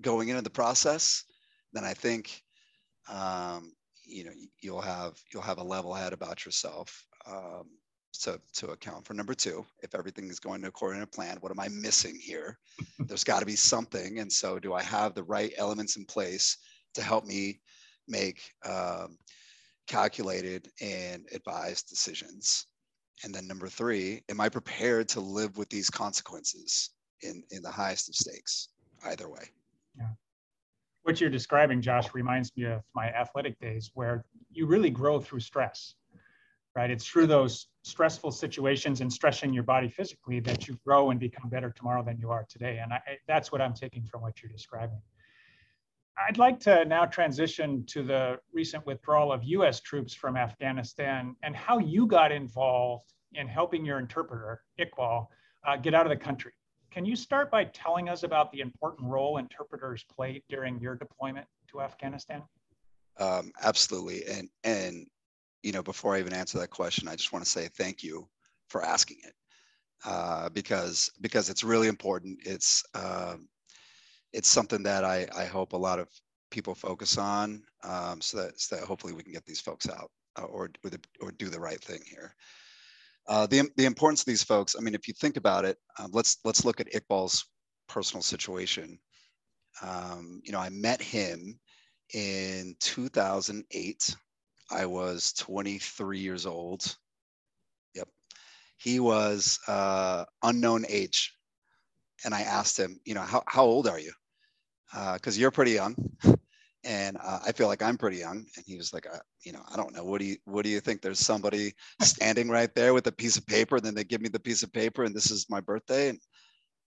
going 0.00 0.28
into 0.28 0.42
the 0.42 0.50
process, 0.50 1.24
then 1.72 1.84
I 1.84 1.94
think 1.94 2.42
um, 3.08 3.72
you 4.06 4.24
know 4.24 4.32
you'll 4.60 4.80
have 4.80 5.14
you'll 5.32 5.42
have 5.42 5.58
a 5.58 5.64
level 5.64 5.94
head 5.94 6.12
about 6.12 6.44
yourself 6.44 7.06
um, 7.26 7.64
to 8.20 8.40
to 8.54 8.68
account 8.68 9.06
for. 9.06 9.14
Number 9.14 9.34
two 9.34 9.64
if 9.82 9.94
everything 9.94 10.28
is 10.28 10.40
going 10.40 10.64
according 10.64 11.00
to 11.00 11.06
plan 11.06 11.38
what 11.40 11.52
am 11.52 11.60
i 11.60 11.68
missing 11.68 12.18
here? 12.20 12.58
There's 12.98 13.24
got 13.24 13.40
to 13.40 13.46
be 13.46 13.56
something. 13.56 14.18
And 14.20 14.32
so 14.32 14.58
do 14.58 14.74
i 14.74 14.82
have 14.82 15.14
the 15.14 15.24
right 15.24 15.52
elements 15.56 15.96
in 15.96 16.04
place 16.04 16.58
to 16.94 17.02
help 17.02 17.24
me 17.24 17.60
make 18.06 18.40
um, 18.64 19.18
calculated 19.86 20.68
and 20.80 21.26
advised 21.32 21.88
decisions 21.88 22.66
and 23.22 23.34
then 23.34 23.46
number 23.46 23.68
three 23.68 24.22
am 24.28 24.40
i 24.40 24.48
prepared 24.48 25.08
to 25.08 25.20
live 25.20 25.56
with 25.56 25.68
these 25.68 25.90
consequences 25.90 26.90
in 27.22 27.42
in 27.50 27.62
the 27.62 27.70
highest 27.70 28.08
of 28.08 28.14
stakes 28.14 28.68
either 29.04 29.28
way 29.28 29.44
yeah 29.96 30.08
what 31.04 31.20
you're 31.20 31.30
describing, 31.30 31.82
Josh, 31.82 32.14
reminds 32.14 32.50
me 32.56 32.64
of 32.64 32.82
my 32.94 33.08
athletic 33.08 33.60
days 33.60 33.90
where 33.92 34.24
you 34.50 34.66
really 34.66 34.88
grow 34.88 35.20
through 35.20 35.40
stress, 35.40 35.94
right? 36.74 36.90
It's 36.90 37.06
through 37.06 37.26
those 37.26 37.66
stressful 37.82 38.32
situations 38.32 39.02
and 39.02 39.12
stressing 39.12 39.52
your 39.52 39.64
body 39.64 39.88
physically 39.88 40.40
that 40.40 40.66
you 40.66 40.78
grow 40.84 41.10
and 41.10 41.20
become 41.20 41.50
better 41.50 41.70
tomorrow 41.70 42.02
than 42.02 42.18
you 42.18 42.30
are 42.30 42.46
today. 42.48 42.80
And 42.82 42.94
I, 42.94 43.00
that's 43.28 43.52
what 43.52 43.60
I'm 43.60 43.74
taking 43.74 44.06
from 44.06 44.22
what 44.22 44.42
you're 44.42 44.50
describing. 44.50 45.00
I'd 46.16 46.38
like 46.38 46.60
to 46.60 46.84
now 46.84 47.06
transition 47.06 47.84
to 47.86 48.02
the 48.02 48.38
recent 48.52 48.86
withdrawal 48.86 49.32
of 49.32 49.42
US 49.44 49.80
troops 49.80 50.14
from 50.14 50.36
Afghanistan 50.36 51.34
and 51.42 51.56
how 51.56 51.78
you 51.78 52.06
got 52.06 52.30
involved 52.30 53.12
in 53.32 53.48
helping 53.48 53.84
your 53.84 53.98
interpreter, 53.98 54.62
Iqbal, 54.78 55.26
uh, 55.66 55.76
get 55.76 55.94
out 55.94 56.06
of 56.06 56.10
the 56.10 56.16
country. 56.16 56.52
Can 56.92 57.04
you 57.04 57.16
start 57.16 57.50
by 57.50 57.64
telling 57.64 58.08
us 58.08 58.22
about 58.22 58.52
the 58.52 58.60
important 58.60 59.08
role 59.08 59.38
interpreters 59.38 60.04
played 60.04 60.42
during 60.48 60.78
your 60.80 60.94
deployment 60.94 61.46
to 61.70 61.80
Afghanistan? 61.80 62.42
Um, 63.18 63.50
absolutely. 63.62 64.24
And, 64.26 64.48
and, 64.62 65.06
you 65.64 65.72
know, 65.72 65.82
before 65.82 66.14
I 66.14 66.20
even 66.20 66.32
answer 66.32 66.58
that 66.58 66.70
question, 66.70 67.08
I 67.08 67.16
just 67.16 67.32
want 67.32 67.44
to 67.44 67.50
say 67.50 67.68
thank 67.76 68.04
you 68.04 68.28
for 68.68 68.84
asking 68.84 69.18
it 69.24 69.32
uh, 70.04 70.48
because, 70.50 71.10
because 71.20 71.50
it's 71.50 71.64
really 71.64 71.88
important. 71.88 72.38
It's, 72.44 72.84
um, 72.94 73.48
it's 74.34 74.48
something 74.48 74.82
that 74.82 75.04
I, 75.04 75.28
I 75.36 75.44
hope 75.44 75.72
a 75.72 75.76
lot 75.76 76.00
of 76.00 76.08
people 76.50 76.74
focus 76.74 77.16
on 77.18 77.62
um, 77.84 78.20
so, 78.20 78.38
that, 78.38 78.60
so 78.60 78.76
that 78.76 78.84
hopefully 78.84 79.12
we 79.12 79.22
can 79.22 79.32
get 79.32 79.46
these 79.46 79.60
folks 79.60 79.88
out 79.88 80.10
uh, 80.38 80.42
or, 80.42 80.70
or, 80.82 80.90
the, 80.90 81.00
or 81.20 81.30
do 81.30 81.48
the 81.48 81.60
right 81.60 81.82
thing 81.82 82.00
here. 82.04 82.34
Uh, 83.28 83.46
the, 83.46 83.62
the 83.76 83.86
importance 83.86 84.20
of 84.20 84.26
these 84.26 84.42
folks, 84.42 84.74
I 84.76 84.82
mean, 84.82 84.94
if 84.94 85.06
you 85.06 85.14
think 85.14 85.36
about 85.36 85.64
it, 85.64 85.78
um, 85.98 86.10
let's, 86.12 86.38
let's 86.44 86.64
look 86.64 86.80
at 86.80 86.92
Iqbal's 86.92 87.46
personal 87.88 88.22
situation. 88.22 88.98
Um, 89.80 90.40
you 90.44 90.52
know, 90.52 90.58
I 90.58 90.68
met 90.68 91.00
him 91.00 91.58
in 92.12 92.74
2008. 92.80 94.16
I 94.70 94.86
was 94.86 95.32
23 95.34 96.18
years 96.18 96.44
old. 96.44 96.96
Yep. 97.94 98.08
He 98.78 98.98
was 98.98 99.60
uh, 99.68 100.24
unknown 100.42 100.84
age. 100.88 101.32
And 102.24 102.34
I 102.34 102.42
asked 102.42 102.78
him, 102.78 102.98
you 103.04 103.14
know, 103.14 103.22
how, 103.22 103.44
how 103.46 103.64
old 103.64 103.86
are 103.86 104.00
you? 104.00 104.12
Because 104.92 105.36
uh, 105.36 105.40
you're 105.40 105.50
pretty 105.50 105.72
young 105.72 105.96
and 106.84 107.16
uh, 107.22 107.38
I 107.44 107.52
feel 107.52 107.66
like 107.66 107.82
I'm 107.82 107.96
pretty 107.96 108.18
young. 108.18 108.44
And 108.56 108.64
he 108.66 108.76
was 108.76 108.92
like, 108.92 109.06
uh, 109.06 109.18
you 109.44 109.52
know, 109.52 109.62
I 109.72 109.76
don't 109.76 109.94
know. 109.94 110.04
What 110.04 110.20
do 110.20 110.26
you 110.26 110.36
What 110.44 110.64
do 110.64 110.68
you 110.68 110.80
think? 110.80 111.00
There's 111.00 111.18
somebody 111.18 111.74
standing 112.02 112.48
right 112.48 112.74
there 112.74 112.94
with 112.94 113.06
a 113.06 113.12
piece 113.12 113.36
of 113.36 113.46
paper. 113.46 113.76
And 113.76 113.84
then 113.84 113.94
they 113.94 114.04
give 114.04 114.20
me 114.20 114.28
the 114.28 114.40
piece 114.40 114.62
of 114.62 114.72
paper, 114.72 115.04
and 115.04 115.14
this 115.14 115.30
is 115.30 115.46
my 115.48 115.60
birthday. 115.60 116.10
And 116.10 116.18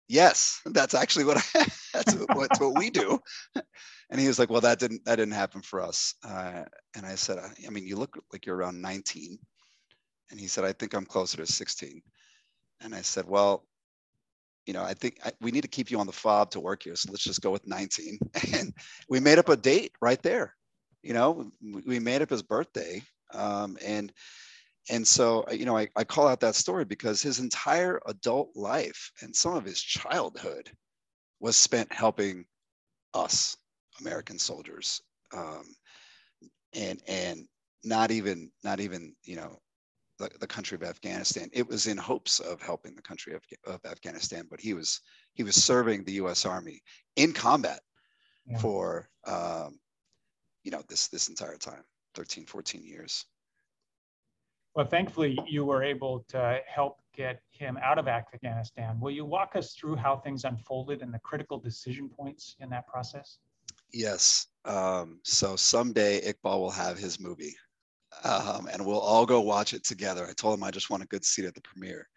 yes, 0.08 0.60
that's 0.66 0.94
actually 0.94 1.24
what 1.24 1.38
I, 1.38 1.66
that's 1.94 2.14
what, 2.14 2.60
what 2.60 2.78
we 2.78 2.90
do. 2.90 3.18
And 4.10 4.20
he 4.20 4.28
was 4.28 4.38
like, 4.38 4.50
well, 4.50 4.60
that 4.60 4.78
didn't 4.78 5.04
that 5.04 5.16
didn't 5.16 5.34
happen 5.34 5.62
for 5.62 5.80
us. 5.80 6.14
Uh, 6.24 6.64
and 6.96 7.06
I 7.06 7.14
said, 7.14 7.38
I 7.38 7.70
mean, 7.70 7.86
you 7.86 7.96
look 7.96 8.18
like 8.32 8.46
you're 8.46 8.56
around 8.56 8.80
19. 8.80 9.38
And 10.30 10.40
he 10.40 10.48
said, 10.48 10.64
I 10.64 10.72
think 10.72 10.94
I'm 10.94 11.06
closer 11.06 11.36
to 11.36 11.46
16. 11.46 12.02
And 12.80 12.94
I 12.94 13.02
said, 13.02 13.26
well, 13.28 13.64
you 14.66 14.72
know, 14.72 14.82
I 14.82 14.94
think 14.94 15.18
I, 15.24 15.32
we 15.40 15.50
need 15.52 15.62
to 15.62 15.68
keep 15.68 15.90
you 15.90 15.98
on 15.98 16.06
the 16.06 16.12
fob 16.12 16.50
to 16.50 16.60
work 16.60 16.82
here. 16.82 16.96
So 16.96 17.10
let's 17.10 17.24
just 17.24 17.40
go 17.40 17.50
with 17.50 17.66
19. 17.66 18.18
And 18.54 18.74
we 19.08 19.20
made 19.20 19.38
up 19.38 19.48
a 19.48 19.56
date 19.56 19.92
right 20.02 20.20
there. 20.22 20.54
You 21.02 21.14
know, 21.14 21.50
we 21.86 22.00
made 22.00 22.22
up 22.22 22.30
his 22.30 22.42
birthday. 22.42 23.02
Um, 23.32 23.78
and 23.84 24.12
and 24.88 25.06
so, 25.06 25.44
you 25.50 25.64
know, 25.64 25.76
I, 25.76 25.88
I 25.96 26.04
call 26.04 26.28
out 26.28 26.40
that 26.40 26.54
story 26.54 26.84
because 26.84 27.20
his 27.20 27.40
entire 27.40 28.00
adult 28.06 28.50
life 28.54 29.10
and 29.20 29.34
some 29.34 29.54
of 29.56 29.64
his 29.64 29.80
childhood 29.80 30.70
was 31.40 31.56
spent 31.56 31.92
helping 31.92 32.44
us, 33.12 33.56
American 34.00 34.38
soldiers. 34.38 35.00
Um, 35.36 35.64
and 36.74 37.00
and 37.08 37.48
not 37.84 38.10
even 38.10 38.50
not 38.64 38.80
even 38.80 39.14
you 39.24 39.36
know 39.36 39.58
the, 40.18 40.30
the 40.40 40.46
country 40.46 40.76
of 40.76 40.82
Afghanistan. 40.82 41.48
It 41.52 41.68
was 41.68 41.86
in 41.86 41.96
hopes 41.96 42.40
of 42.40 42.60
helping 42.60 42.94
the 42.94 43.02
country 43.02 43.34
of, 43.34 43.42
of 43.66 43.84
Afghanistan, 43.84 44.46
but 44.50 44.60
he 44.60 44.74
was 44.74 45.00
he 45.34 45.42
was 45.42 45.62
serving 45.62 46.04
the 46.04 46.12
U.S. 46.12 46.44
Army 46.46 46.80
in 47.16 47.32
combat 47.32 47.80
yeah. 48.46 48.58
for 48.58 49.08
um, 49.26 49.78
you 50.64 50.70
know 50.70 50.82
this 50.88 51.08
this 51.08 51.28
entire 51.28 51.56
time, 51.56 51.84
13, 52.14 52.46
14 52.46 52.84
years. 52.84 53.24
Well, 54.74 54.86
thankfully, 54.86 55.38
you 55.46 55.64
were 55.64 55.82
able 55.82 56.24
to 56.28 56.60
help 56.66 56.98
get 57.14 57.40
him 57.50 57.78
out 57.82 57.98
of 57.98 58.08
Afghanistan. 58.08 59.00
Will 59.00 59.10
you 59.10 59.24
walk 59.24 59.56
us 59.56 59.74
through 59.74 59.96
how 59.96 60.16
things 60.16 60.44
unfolded 60.44 61.00
and 61.00 61.14
the 61.14 61.18
critical 61.20 61.58
decision 61.58 62.10
points 62.10 62.56
in 62.60 62.68
that 62.70 62.86
process? 62.86 63.38
Yes. 63.90 64.48
Um, 64.66 65.20
so 65.22 65.56
someday 65.56 66.20
Iqbal 66.20 66.58
will 66.58 66.70
have 66.70 66.98
his 66.98 67.18
movie 67.18 67.54
um, 68.24 68.68
and 68.72 68.84
we'll 68.84 68.98
all 68.98 69.26
go 69.26 69.40
watch 69.40 69.74
it 69.74 69.84
together. 69.84 70.26
I 70.28 70.32
told 70.32 70.54
him 70.58 70.64
I 70.64 70.70
just 70.70 70.90
want 70.90 71.02
a 71.02 71.06
good 71.06 71.24
seat 71.24 71.44
at 71.44 71.54
the 71.54 71.60
premiere. 71.60 72.08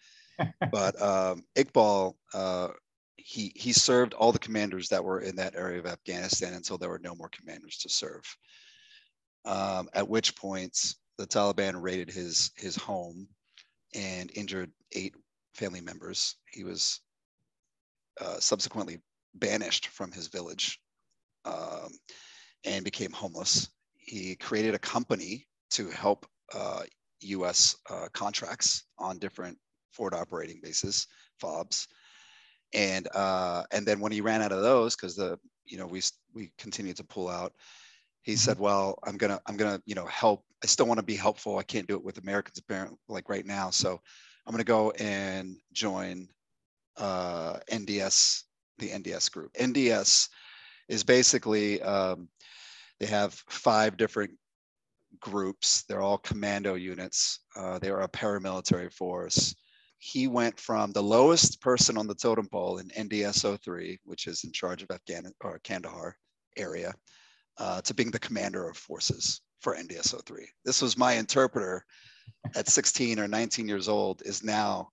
but 0.71 1.01
um, 1.01 1.43
Iqbal, 1.55 2.13
uh, 2.33 2.69
he 3.17 3.51
he 3.55 3.73
served 3.73 4.13
all 4.13 4.31
the 4.31 4.39
commanders 4.39 4.89
that 4.89 5.03
were 5.03 5.21
in 5.21 5.35
that 5.35 5.55
area 5.55 5.79
of 5.79 5.85
Afghanistan 5.85 6.53
until 6.53 6.77
there 6.77 6.89
were 6.89 6.99
no 6.99 7.15
more 7.15 7.29
commanders 7.29 7.77
to 7.79 7.89
serve. 7.89 8.23
Um, 9.45 9.89
at 9.93 10.07
which 10.07 10.35
point 10.35 10.77
the 11.17 11.27
Taliban 11.27 11.81
raided 11.81 12.09
his 12.09 12.51
his 12.55 12.75
home 12.75 13.27
and 13.93 14.31
injured 14.35 14.71
eight 14.93 15.15
family 15.53 15.81
members. 15.81 16.35
He 16.51 16.63
was 16.63 17.01
uh, 18.21 18.39
subsequently 18.39 18.99
banished 19.35 19.87
from 19.87 20.11
his 20.11 20.27
village 20.27 20.79
um, 21.45 21.89
and 22.63 22.83
became 22.85 23.11
homeless. 23.11 23.69
He 23.97 24.35
created 24.35 24.75
a 24.75 24.79
company 24.79 25.47
to 25.71 25.89
help 25.89 26.25
uh, 26.53 26.81
U.S. 27.21 27.75
Uh, 27.89 28.07
contracts 28.13 28.85
on 28.97 29.19
different 29.19 29.57
forward 29.91 30.13
operating 30.13 30.59
bases, 30.61 31.07
FOBs, 31.41 31.87
and 32.73 33.07
uh, 33.13 33.63
and 33.71 33.85
then 33.85 33.99
when 33.99 34.11
he 34.11 34.21
ran 34.21 34.41
out 34.41 34.51
of 34.51 34.61
those, 34.61 34.95
because 34.95 35.15
the 35.15 35.37
you 35.65 35.77
know 35.77 35.85
we 35.85 36.01
we 36.33 36.51
continued 36.57 36.97
to 36.97 37.03
pull 37.03 37.29
out, 37.29 37.53
he 38.21 38.35
said, 38.35 38.55
mm-hmm. 38.55 38.63
"Well, 38.63 38.99
I'm 39.03 39.17
gonna 39.17 39.39
I'm 39.45 39.57
gonna 39.57 39.81
you 39.85 39.95
know 39.95 40.05
help. 40.05 40.43
I 40.63 40.67
still 40.67 40.85
want 40.85 40.99
to 40.99 41.05
be 41.05 41.15
helpful. 41.15 41.57
I 41.57 41.63
can't 41.63 41.87
do 41.87 41.95
it 41.95 42.03
with 42.03 42.17
Americans 42.17 42.57
apparently 42.59 42.97
like 43.07 43.29
right 43.29 43.45
now, 43.45 43.69
so 43.69 43.99
I'm 44.45 44.53
gonna 44.53 44.63
go 44.63 44.91
and 44.91 45.57
join 45.73 46.27
uh, 46.97 47.59
NDS, 47.71 48.43
the 48.77 48.89
NDS 48.89 49.31
group. 49.31 49.53
NDS 49.53 50.29
is 50.87 51.03
basically 51.03 51.81
um, 51.81 52.27
they 52.99 53.05
have 53.05 53.33
five 53.49 53.97
different 53.97 54.31
groups. 55.19 55.83
They're 55.83 56.01
all 56.01 56.17
commando 56.17 56.75
units. 56.75 57.39
Uh, 57.55 57.79
they 57.79 57.89
are 57.89 58.01
a 58.01 58.09
paramilitary 58.09 58.91
force. 58.91 59.55
He 59.97 60.27
went 60.27 60.59
from 60.59 60.91
the 60.91 61.03
lowest 61.03 61.61
person 61.61 61.97
on 61.97 62.07
the 62.07 62.15
totem 62.15 62.47
pole 62.47 62.77
in 62.77 62.89
NDS 62.89 63.59
03, 63.61 63.99
which 64.05 64.27
is 64.27 64.43
in 64.43 64.51
charge 64.51 64.81
of 64.81 64.91
Afghan 64.91 65.31
or 65.41 65.59
Kandahar 65.59 66.15
area, 66.57 66.93
uh, 67.57 67.81
to 67.81 67.93
being 67.93 68.11
the 68.11 68.19
commander 68.19 68.69
of 68.69 68.77
forces 68.77 69.41
for 69.59 69.75
NDS 69.75 70.15
03. 70.25 70.47
This 70.63 70.81
was 70.81 70.97
my 70.97 71.13
interpreter 71.13 71.85
at 72.55 72.69
16 72.69 73.19
or 73.19 73.27
19 73.27 73.67
years 73.67 73.89
old 73.89 74.21
is 74.23 74.43
now, 74.43 74.89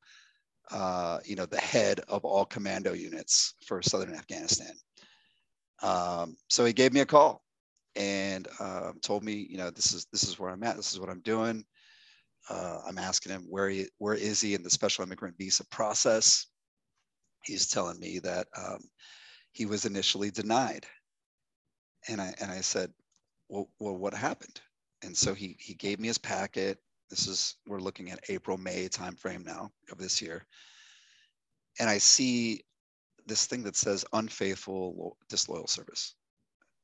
uh, 0.73 1.20
you 1.25 1.37
know, 1.37 1.46
the 1.46 1.61
head 1.61 2.00
of 2.08 2.25
all 2.25 2.44
commando 2.44 2.92
units 2.92 3.54
for 3.64 3.82
Southern 3.82 4.14
Afghanistan. 4.14 4.73
Um, 5.82 6.37
so 6.49 6.64
he 6.64 6.73
gave 6.73 6.92
me 6.92 7.00
a 7.00 7.06
call 7.06 7.42
and 7.96 8.46
uh, 8.60 8.92
told 9.02 9.24
me, 9.24 9.46
you 9.48 9.56
know, 9.56 9.70
this 9.70 9.92
is 9.92 10.06
this 10.12 10.22
is 10.22 10.38
where 10.38 10.50
I'm 10.50 10.62
at. 10.62 10.76
This 10.76 10.92
is 10.92 11.00
what 11.00 11.08
I'm 11.08 11.22
doing. 11.22 11.64
Uh, 12.48 12.78
I'm 12.86 12.98
asking 12.98 13.32
him 13.32 13.46
where 13.48 13.68
he 13.68 13.86
where 13.98 14.14
is 14.14 14.40
he 14.40 14.54
in 14.54 14.62
the 14.62 14.70
special 14.70 15.02
immigrant 15.02 15.36
visa 15.38 15.64
process. 15.66 16.46
He's 17.42 17.68
telling 17.68 17.98
me 17.98 18.18
that 18.20 18.48
um, 18.56 18.80
he 19.52 19.66
was 19.66 19.86
initially 19.86 20.30
denied, 20.30 20.86
and 22.08 22.20
I 22.20 22.34
and 22.40 22.50
I 22.50 22.60
said, 22.60 22.92
well, 23.48 23.68
well, 23.80 23.96
what 23.96 24.14
happened? 24.14 24.60
And 25.02 25.16
so 25.16 25.34
he 25.34 25.56
he 25.58 25.74
gave 25.74 25.98
me 25.98 26.08
his 26.08 26.18
packet. 26.18 26.78
This 27.08 27.26
is 27.26 27.56
we're 27.66 27.80
looking 27.80 28.10
at 28.10 28.20
April 28.28 28.58
May 28.58 28.88
timeframe 28.88 29.44
now 29.44 29.70
of 29.90 29.98
this 29.98 30.20
year, 30.20 30.44
and 31.80 31.88
I 31.88 31.98
see 31.98 32.62
this 33.26 33.46
thing 33.46 33.62
that 33.64 33.74
says 33.74 34.04
unfaithful 34.12 35.16
disloyal 35.28 35.66
service 35.66 36.14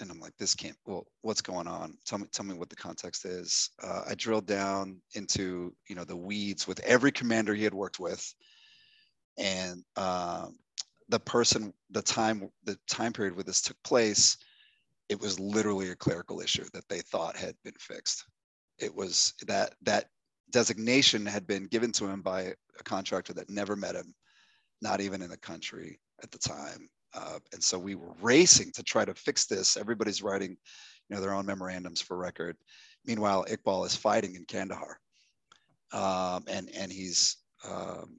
and 0.01 0.11
I'm 0.11 0.21
like, 0.21 0.37
this 0.39 0.55
can't. 0.55 0.77
Well, 0.85 1.07
what's 1.23 1.43
going 1.43 1.69
on? 1.69 1.97
Tell 2.05 2.19
me, 2.19 2.27
tell 2.33 2.45
me 2.45 2.55
what 2.55 2.71
the 2.71 2.77
context 2.77 3.25
is. 3.25 3.71
Uh, 3.83 4.03
I 4.09 4.15
drilled 4.15 4.47
down 4.47 5.01
into 5.15 5.75
you 5.89 5.95
know 5.95 6.05
the 6.05 6.17
weeds 6.17 6.67
with 6.67 6.81
every 6.81 7.13
commander 7.13 7.55
he 7.55 7.65
had 7.65 7.75
worked 7.75 8.01
with, 8.01 8.35
and 9.39 9.85
uh, 9.97 10.49
the 11.09 11.21
person, 11.21 11.73
the 11.91 12.03
time, 12.03 12.51
the 12.65 12.79
time 12.89 13.13
period 13.13 13.35
where 13.35 13.45
this 13.45 13.63
took 13.63 13.77
place, 13.85 14.37
it 15.09 15.21
was 15.21 15.39
literally 15.39 15.91
a 15.91 15.97
clerical 15.97 16.41
issue 16.41 16.65
that 16.73 16.89
they 16.89 17.01
thought 17.01 17.37
had 17.37 17.55
been 17.65 17.75
fixed. 17.79 18.25
It 18.79 18.95
was 18.95 19.35
that 19.47 19.75
that 19.83 20.07
designation 20.51 21.27
had 21.27 21.47
been 21.47 21.67
given 21.67 21.93
to 21.93 22.07
him 22.07 22.23
by 22.23 22.55
a 22.79 22.83
contractor 22.85 23.33
that 23.35 23.51
never 23.51 23.77
met 23.77 23.95
him, 23.95 24.15
not 24.81 25.01
even 25.01 25.23
in 25.23 25.31
the 25.31 25.37
country 25.37 26.01
at 26.23 26.31
the 26.31 26.39
time. 26.39 26.89
Uh, 27.14 27.38
and 27.52 27.62
so 27.62 27.78
we 27.78 27.95
were 27.95 28.12
racing 28.21 28.73
to 28.73 28.83
try 28.83 29.04
to 29.04 29.14
fix 29.14 29.47
this. 29.47 29.76
Everybody's 29.76 30.23
writing, 30.23 30.57
you 31.09 31.16
know, 31.16 31.21
their 31.21 31.35
own 31.35 31.47
memorandums 31.47 32.00
for 32.00 32.16
record. 32.16 32.57
Meanwhile, 33.04 33.47
Iqbal 33.50 33.87
is 33.87 33.97
fighting 33.97 34.35
in 34.35 34.45
Kandahar, 34.45 34.99
um, 35.92 36.45
and 36.49 36.71
and 36.75 36.90
he's 36.90 37.37
um, 37.69 38.19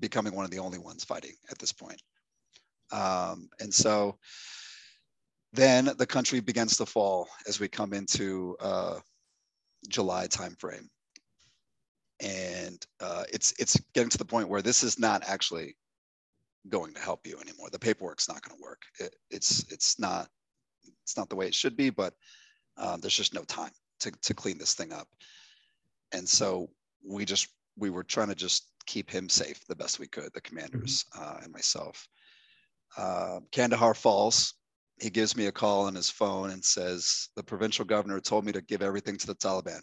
becoming 0.00 0.34
one 0.34 0.44
of 0.44 0.50
the 0.50 0.58
only 0.58 0.78
ones 0.78 1.04
fighting 1.04 1.34
at 1.50 1.58
this 1.58 1.72
point. 1.72 2.02
Um, 2.92 3.48
and 3.60 3.72
so 3.72 4.18
then 5.52 5.90
the 5.98 6.06
country 6.06 6.40
begins 6.40 6.76
to 6.76 6.86
fall 6.86 7.28
as 7.46 7.60
we 7.60 7.68
come 7.68 7.92
into 7.92 8.56
uh, 8.60 8.98
July 9.88 10.26
timeframe, 10.26 10.88
and 12.20 12.84
uh, 13.00 13.24
it's 13.32 13.54
it's 13.58 13.80
getting 13.94 14.10
to 14.10 14.18
the 14.18 14.24
point 14.24 14.48
where 14.48 14.62
this 14.62 14.82
is 14.82 14.98
not 14.98 15.22
actually 15.26 15.76
going 16.68 16.94
to 16.94 17.00
help 17.00 17.26
you 17.26 17.38
anymore. 17.40 17.68
The 17.70 17.78
paperwork's 17.78 18.28
not 18.28 18.42
going 18.42 18.56
to 18.56 18.62
work. 18.62 18.82
It, 18.98 19.14
it's 19.30 19.64
it's 19.70 19.98
not 19.98 20.28
it's 21.02 21.16
not 21.16 21.28
the 21.28 21.36
way 21.36 21.46
it 21.46 21.54
should 21.54 21.76
be, 21.76 21.90
but 21.90 22.14
um, 22.76 23.00
there's 23.00 23.16
just 23.16 23.34
no 23.34 23.44
time 23.44 23.72
to 24.00 24.10
to 24.10 24.34
clean 24.34 24.58
this 24.58 24.74
thing 24.74 24.92
up. 24.92 25.08
And 26.12 26.28
so 26.28 26.70
we 27.06 27.24
just 27.24 27.48
we 27.76 27.90
were 27.90 28.04
trying 28.04 28.28
to 28.28 28.34
just 28.34 28.68
keep 28.86 29.10
him 29.10 29.28
safe 29.28 29.60
the 29.66 29.76
best 29.76 29.98
we 29.98 30.06
could, 30.06 30.30
the 30.34 30.40
commanders 30.40 31.04
mm-hmm. 31.14 31.22
uh, 31.22 31.40
and 31.42 31.52
myself. 31.52 32.06
Uh, 32.96 33.40
Kandahar 33.52 33.94
falls. 33.94 34.54
He 35.00 35.10
gives 35.10 35.36
me 35.36 35.46
a 35.46 35.52
call 35.52 35.86
on 35.86 35.94
his 35.94 36.08
phone 36.08 36.50
and 36.50 36.64
says 36.64 37.28
the 37.34 37.42
provincial 37.42 37.84
governor 37.84 38.20
told 38.20 38.44
me 38.44 38.52
to 38.52 38.62
give 38.62 38.80
everything 38.80 39.16
to 39.16 39.26
the 39.26 39.34
Taliban, 39.34 39.80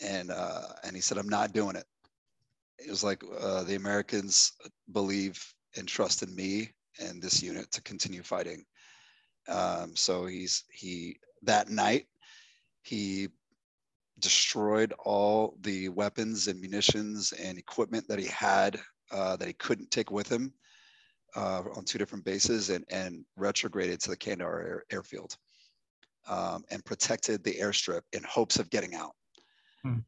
and 0.00 0.30
uh, 0.30 0.68
and 0.84 0.94
he 0.94 1.02
said 1.02 1.18
I'm 1.18 1.28
not 1.28 1.52
doing 1.52 1.76
it. 1.76 1.84
It 2.78 2.90
was 2.90 3.02
like 3.02 3.24
uh, 3.40 3.64
the 3.64 3.74
Americans 3.74 4.52
believe 4.92 5.44
and 5.78 5.88
trust 5.88 6.22
in 6.22 6.34
me 6.34 6.70
and 7.00 7.22
this 7.22 7.42
unit 7.42 7.70
to 7.72 7.82
continue 7.82 8.22
fighting. 8.22 8.64
Um, 9.48 9.96
so 9.96 10.26
he's 10.26 10.64
he 10.70 11.16
that 11.42 11.70
night 11.70 12.06
he 12.82 13.28
destroyed 14.18 14.92
all 14.98 15.56
the 15.60 15.88
weapons 15.88 16.48
and 16.48 16.60
munitions 16.60 17.32
and 17.32 17.56
equipment 17.56 18.06
that 18.08 18.18
he 18.18 18.26
had 18.26 18.78
uh, 19.10 19.36
that 19.36 19.48
he 19.48 19.54
couldn't 19.54 19.90
take 19.90 20.10
with 20.10 20.30
him 20.30 20.52
uh, 21.36 21.62
on 21.76 21.84
two 21.84 21.98
different 21.98 22.24
bases 22.24 22.70
and, 22.70 22.84
and 22.90 23.24
retrograded 23.36 24.00
to 24.00 24.10
the 24.10 24.16
Kandahar 24.16 24.60
air, 24.60 24.84
airfield 24.90 25.36
um, 26.28 26.64
and 26.70 26.84
protected 26.84 27.42
the 27.42 27.54
airstrip 27.54 28.02
in 28.12 28.22
hopes 28.24 28.58
of 28.58 28.70
getting 28.70 28.94
out. 28.94 29.14
Hmm. 29.82 29.98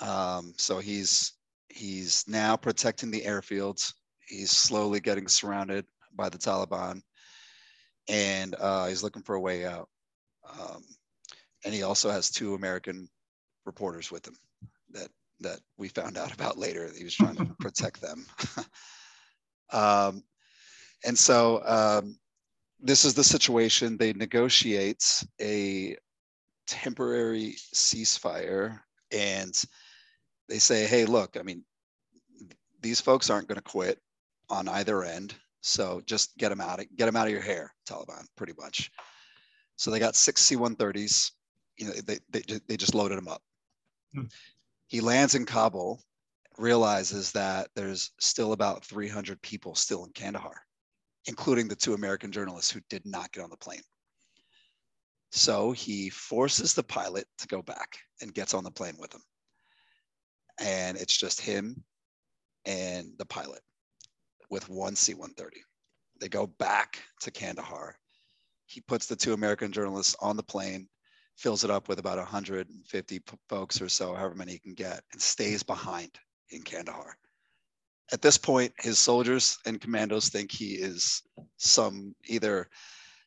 Um, 0.00 0.54
so 0.56 0.78
he's 0.78 1.34
he's 1.68 2.24
now 2.28 2.56
protecting 2.56 3.10
the 3.10 3.22
airfields 3.22 3.92
he's 4.28 4.50
slowly 4.50 5.00
getting 5.00 5.28
surrounded 5.28 5.86
by 6.14 6.28
the 6.28 6.38
Taliban, 6.38 7.00
and 8.08 8.54
uh, 8.58 8.86
he's 8.86 9.02
looking 9.02 9.22
for 9.22 9.34
a 9.34 9.40
way 9.40 9.64
out. 9.64 9.88
Um, 10.48 10.82
and 11.64 11.72
he 11.74 11.82
also 11.82 12.10
has 12.10 12.30
two 12.30 12.54
American 12.54 13.08
reporters 13.64 14.10
with 14.10 14.26
him 14.26 14.36
that 14.90 15.08
that 15.40 15.60
we 15.76 15.88
found 15.88 16.16
out 16.16 16.32
about 16.34 16.58
later. 16.58 16.90
He 16.96 17.04
was 17.04 17.14
trying 17.14 17.36
to 17.36 17.46
protect 17.60 18.00
them. 18.00 18.26
um, 19.72 20.22
and 21.04 21.18
so 21.18 21.62
um, 21.64 22.18
this 22.80 23.04
is 23.04 23.14
the 23.14 23.24
situation. 23.24 23.96
They 23.96 24.12
negotiate 24.12 25.24
a 25.40 25.96
temporary 26.66 27.56
ceasefire, 27.74 28.80
and 29.10 29.54
they 30.48 30.58
say, 30.58 30.86
"Hey, 30.86 31.04
look, 31.04 31.36
I 31.38 31.42
mean, 31.42 31.64
these 32.80 33.00
folks 33.00 33.30
aren't 33.30 33.48
going 33.48 33.56
to 33.56 33.62
quit 33.62 33.98
on 34.50 34.68
either 34.68 35.04
end. 35.04 35.34
So 35.62 36.02
just 36.06 36.36
get 36.36 36.50
them 36.50 36.60
out 36.60 36.80
of 36.80 36.86
get 36.96 37.06
them 37.06 37.16
out 37.16 37.26
of 37.26 37.32
your 37.32 37.42
hair, 37.42 37.72
Taliban, 37.88 38.26
pretty 38.36 38.52
much. 38.58 38.90
So 39.76 39.90
they 39.90 39.98
got 39.98 40.14
six 40.14 40.42
C-130s. 40.42 41.30
You 41.78 41.86
know, 41.86 41.92
they 41.92 42.18
they, 42.30 42.42
they 42.68 42.76
just 42.76 42.94
loaded 42.94 43.18
them 43.18 43.28
up. 43.28 43.42
Hmm. 44.14 44.24
He 44.88 45.00
lands 45.00 45.34
in 45.34 45.46
Kabul, 45.46 46.00
realizes 46.58 47.32
that 47.32 47.68
there's 47.74 48.12
still 48.20 48.52
about 48.52 48.84
300 48.84 49.40
people 49.42 49.74
still 49.74 50.04
in 50.04 50.12
Kandahar, 50.12 50.60
including 51.26 51.66
the 51.66 51.76
two 51.76 51.94
American 51.94 52.30
journalists 52.30 52.70
who 52.70 52.80
did 52.90 53.04
not 53.06 53.32
get 53.32 53.42
on 53.42 53.50
the 53.50 53.56
plane. 53.56 53.82
So 55.32 55.72
he 55.72 56.10
forces 56.10 56.74
the 56.74 56.84
pilot 56.84 57.26
to 57.38 57.48
go 57.48 57.60
back 57.60 57.98
and 58.20 58.32
gets 58.32 58.54
on 58.54 58.62
the 58.62 58.70
plane 58.70 58.96
with 58.98 59.12
him. 59.12 59.22
And 60.60 60.96
it's 60.96 61.16
just 61.16 61.40
him 61.40 61.82
and 62.66 63.08
the 63.18 63.26
pilot 63.26 63.60
with 64.54 64.68
one 64.68 64.94
C-130. 64.94 65.48
They 66.20 66.28
go 66.28 66.46
back 66.46 67.02
to 67.22 67.32
Kandahar. 67.32 67.96
He 68.66 68.80
puts 68.80 69.06
the 69.06 69.16
two 69.16 69.32
American 69.32 69.72
journalists 69.72 70.14
on 70.20 70.36
the 70.36 70.44
plane, 70.44 70.88
fills 71.36 71.64
it 71.64 71.70
up 71.70 71.88
with 71.88 71.98
about 71.98 72.18
150 72.18 73.22
folks 73.48 73.82
or 73.82 73.88
so, 73.88 74.14
however 74.14 74.36
many 74.36 74.52
he 74.52 74.58
can 74.60 74.74
get, 74.74 75.02
and 75.12 75.20
stays 75.20 75.64
behind 75.64 76.12
in 76.50 76.62
Kandahar. 76.62 77.16
At 78.12 78.22
this 78.22 78.38
point, 78.38 78.72
his 78.78 78.96
soldiers 78.96 79.58
and 79.66 79.80
commandos 79.80 80.28
think 80.28 80.52
he 80.52 80.74
is 80.74 81.20
some 81.56 82.14
either 82.26 82.68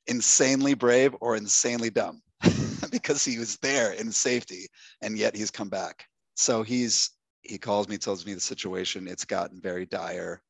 insanely 0.08 0.76
brave 0.76 1.14
or 1.20 1.36
insanely 1.36 1.90
dumb 1.90 2.22
because 2.90 3.26
he 3.26 3.38
was 3.38 3.58
there 3.58 3.92
in 3.92 4.14
safety 4.14 4.68
and 5.02 5.18
yet 5.18 5.36
he's 5.36 5.52
come 5.52 5.68
back. 5.68 6.06
So 6.36 6.64
he's 6.64 7.12
he 7.42 7.58
calls 7.58 7.90
me, 7.90 7.98
tells 7.98 8.26
me 8.26 8.34
the 8.34 8.40
situation. 8.40 9.08
It's 9.08 9.26
gotten 9.26 9.60
very 9.60 9.86
dire 9.86 10.42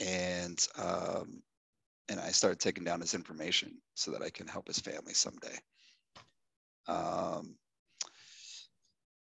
and 0.00 0.66
um, 0.78 1.42
and 2.08 2.18
I 2.18 2.30
started 2.30 2.58
taking 2.58 2.84
down 2.84 3.00
his 3.00 3.14
information 3.14 3.76
so 3.94 4.10
that 4.10 4.22
I 4.22 4.30
can 4.30 4.48
help 4.48 4.66
his 4.66 4.80
family 4.80 5.14
someday. 5.14 5.56
Um, 6.88 7.54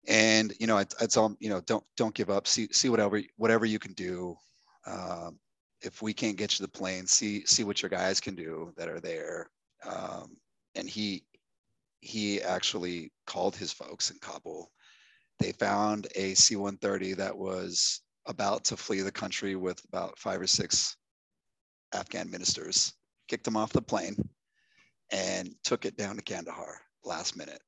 and 0.07 0.53
you 0.61 0.67
know, 0.67 0.77
I, 0.77 0.85
I 1.01 1.07
tell 1.07 1.27
him, 1.27 1.37
you 1.41 1.49
know, 1.49 1.61
don't 1.63 1.85
don't 1.97 2.15
give 2.15 2.31
up. 2.31 2.47
See 2.47 2.69
see 2.73 2.89
whatever 2.89 3.23
whatever 3.37 3.65
you 3.65 3.79
can 3.79 3.95
do. 3.95 4.37
Um, 4.87 5.39
if 5.81 6.03
we 6.03 6.13
can't 6.13 6.37
get 6.37 6.59
you 6.59 6.65
the 6.67 6.71
plane, 6.71 7.07
see 7.07 7.45
see 7.47 7.65
what 7.65 7.83
your 7.83 7.91
guys 7.91 8.21
can 8.21 8.35
do 8.35 8.73
that 8.77 8.89
are 8.89 9.01
there. 9.01 9.51
Um, 9.87 10.37
and 10.75 10.89
he 10.89 11.25
he 12.01 12.43
actually 12.43 13.13
called 13.27 13.57
his 13.57 13.73
folks 13.73 14.11
in 14.11 14.19
Kabul. 14.19 14.71
They 15.39 15.53
found 15.53 16.07
a 16.15 16.35
C-130 16.35 17.17
that 17.17 17.37
was 17.37 18.03
about 18.27 18.65
to 18.65 18.77
flee 18.77 19.01
the 19.01 19.13
country 19.13 19.57
with 19.57 19.83
about 19.87 20.19
five 20.19 20.41
or 20.41 20.47
six 20.47 20.97
Afghan 21.93 22.31
ministers, 22.31 22.93
kicked 23.29 23.45
them 23.45 23.57
off 23.57 23.73
the 23.73 23.83
plane, 23.83 24.17
and 25.13 25.55
took 25.65 25.85
it 25.85 25.97
down 25.97 26.17
to 26.17 26.23
Kandahar 26.23 26.81
last 27.05 27.37
minute. 27.37 27.63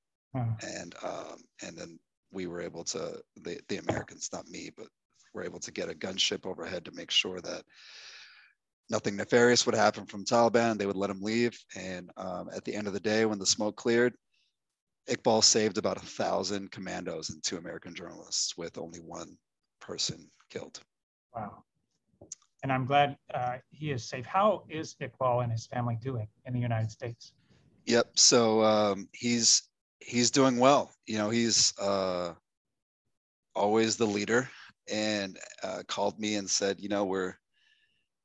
And 0.63 0.95
um, 1.03 1.37
and 1.63 1.77
then 1.77 1.99
we 2.31 2.47
were 2.47 2.61
able 2.61 2.85
to 2.85 3.21
the 3.37 3.61
the 3.69 3.79
Americans, 3.79 4.29
not 4.33 4.49
me, 4.49 4.71
but 4.77 4.89
were 5.33 5.45
able 5.45 5.61
to 5.61 5.71
get 5.71 5.91
a 5.91 5.95
gunship 5.95 6.47
overhead 6.47 6.85
to 6.85 6.93
make 6.93 7.11
sure 7.11 7.41
that 7.41 7.63
nothing 8.91 9.17
nefarious 9.17 9.67
would 9.67 9.75
happen 9.75 10.07
from 10.07 10.25
Taliban. 10.25 10.79
They 10.79 10.87
would 10.87 10.97
let 10.97 11.09
them 11.09 11.23
leave. 11.23 11.59
And 11.77 12.11
um, 12.17 12.49
at 12.55 12.65
the 12.65 12.75
end 12.75 12.87
of 12.87 12.93
the 12.93 13.01
day, 13.01 13.25
when 13.27 13.39
the 13.39 13.47
smoke 13.47 13.77
cleared, 13.77 14.15
Iqbal 15.09 15.45
saved 15.45 15.79
about 15.79 15.99
a 15.99 16.07
thousand 16.07 16.71
commandos 16.71 17.31
and 17.31 17.43
two 17.43 17.59
American 17.59 17.95
journalists 17.95 18.57
with 18.57 18.79
only 18.79 19.01
one 19.01 19.37
person 19.87 20.29
killed. 20.51 20.81
Wow. 21.35 21.63
and 22.63 22.73
I'm 22.73 22.87
glad 22.87 23.17
uh, 23.33 23.59
he 23.71 23.93
is 23.93 24.05
safe. 24.05 24.27
How 24.27 24.65
is 24.69 24.97
Iqbal 25.01 25.45
and 25.45 25.53
his 25.53 25.67
family 25.67 25.97
doing 26.03 26.27
in 26.47 26.53
the 26.53 26.61
United 26.61 26.91
States? 26.91 27.33
Yep. 27.85 28.07
So 28.15 28.65
um, 28.65 29.09
he's 29.13 29.63
he's 30.01 30.31
doing 30.31 30.59
well. 30.59 30.91
You 31.07 31.19
know, 31.19 31.31
he's 31.31 31.79
uh, 31.79 32.35
always 33.55 33.97
the 33.97 34.07
leader, 34.07 34.49
and 34.91 35.39
uh, 35.63 35.83
called 35.87 36.19
me 36.19 36.37
and 36.37 36.49
said, 36.51 36.81
you 36.81 36.89
know, 36.89 37.05
we're 37.05 37.35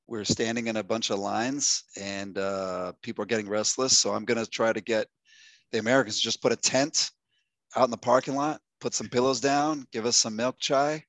we're 0.08 0.24
standing 0.26 0.68
in 0.68 0.78
a 0.78 0.84
bunch 0.84 1.12
of 1.12 1.20
lines, 1.20 1.84
and 2.00 2.38
uh, 2.38 2.94
people 3.04 3.22
are 3.24 3.28
getting 3.28 3.48
restless. 3.48 3.98
So 3.98 4.14
I'm 4.14 4.26
going 4.26 4.44
to 4.44 4.50
try 4.50 4.74
to 4.74 4.82
get 4.82 5.08
the 5.72 5.80
Americans 5.80 6.20
just 6.20 6.42
put 6.42 6.52
a 6.52 6.56
tent 6.56 7.12
out 7.76 7.86
in 7.86 7.92
the 7.92 7.98
parking 7.98 8.36
lot, 8.36 8.60
put 8.80 8.94
some 8.94 9.08
pillows 9.08 9.40
down, 9.40 9.86
give 9.92 10.06
us 10.06 10.18
some 10.18 10.36
milk 10.36 10.58
chai, 10.60 11.04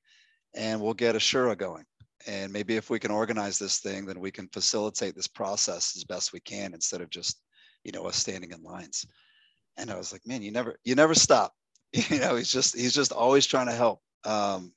and 0.55 0.81
we'll 0.81 0.93
get 0.93 1.15
a 1.15 1.55
going. 1.55 1.85
And 2.25 2.53
maybe 2.53 2.77
if 2.77 2.89
we 2.89 2.99
can 2.99 3.11
organize 3.11 3.59
this 3.59 3.79
thing, 3.79 4.05
then 4.05 4.19
we 4.19 4.31
can 4.31 4.47
facilitate 4.49 5.15
this 5.15 5.27
process 5.27 5.93
as 5.97 6.05
best 6.05 6.31
we 6.31 6.39
can 6.39 6.73
instead 6.73 7.01
of 7.01 7.09
just, 7.09 7.41
you 7.83 7.91
know, 7.91 8.05
us 8.05 8.15
standing 8.15 8.51
in 8.51 8.63
lines. 8.63 9.05
And 9.77 9.91
I 9.91 9.97
was 9.97 10.13
like, 10.13 10.25
man, 10.25 10.41
you 10.41 10.51
never, 10.51 10.77
you 10.83 10.95
never 10.95 11.15
stop. 11.15 11.53
You 12.09 12.19
know, 12.19 12.35
he's 12.35 12.51
just, 12.51 12.75
he's 12.75 12.93
just 12.93 13.11
always 13.11 13.45
trying 13.45 13.67
to 13.67 13.73
help. 13.73 14.01
Um, 14.25 14.73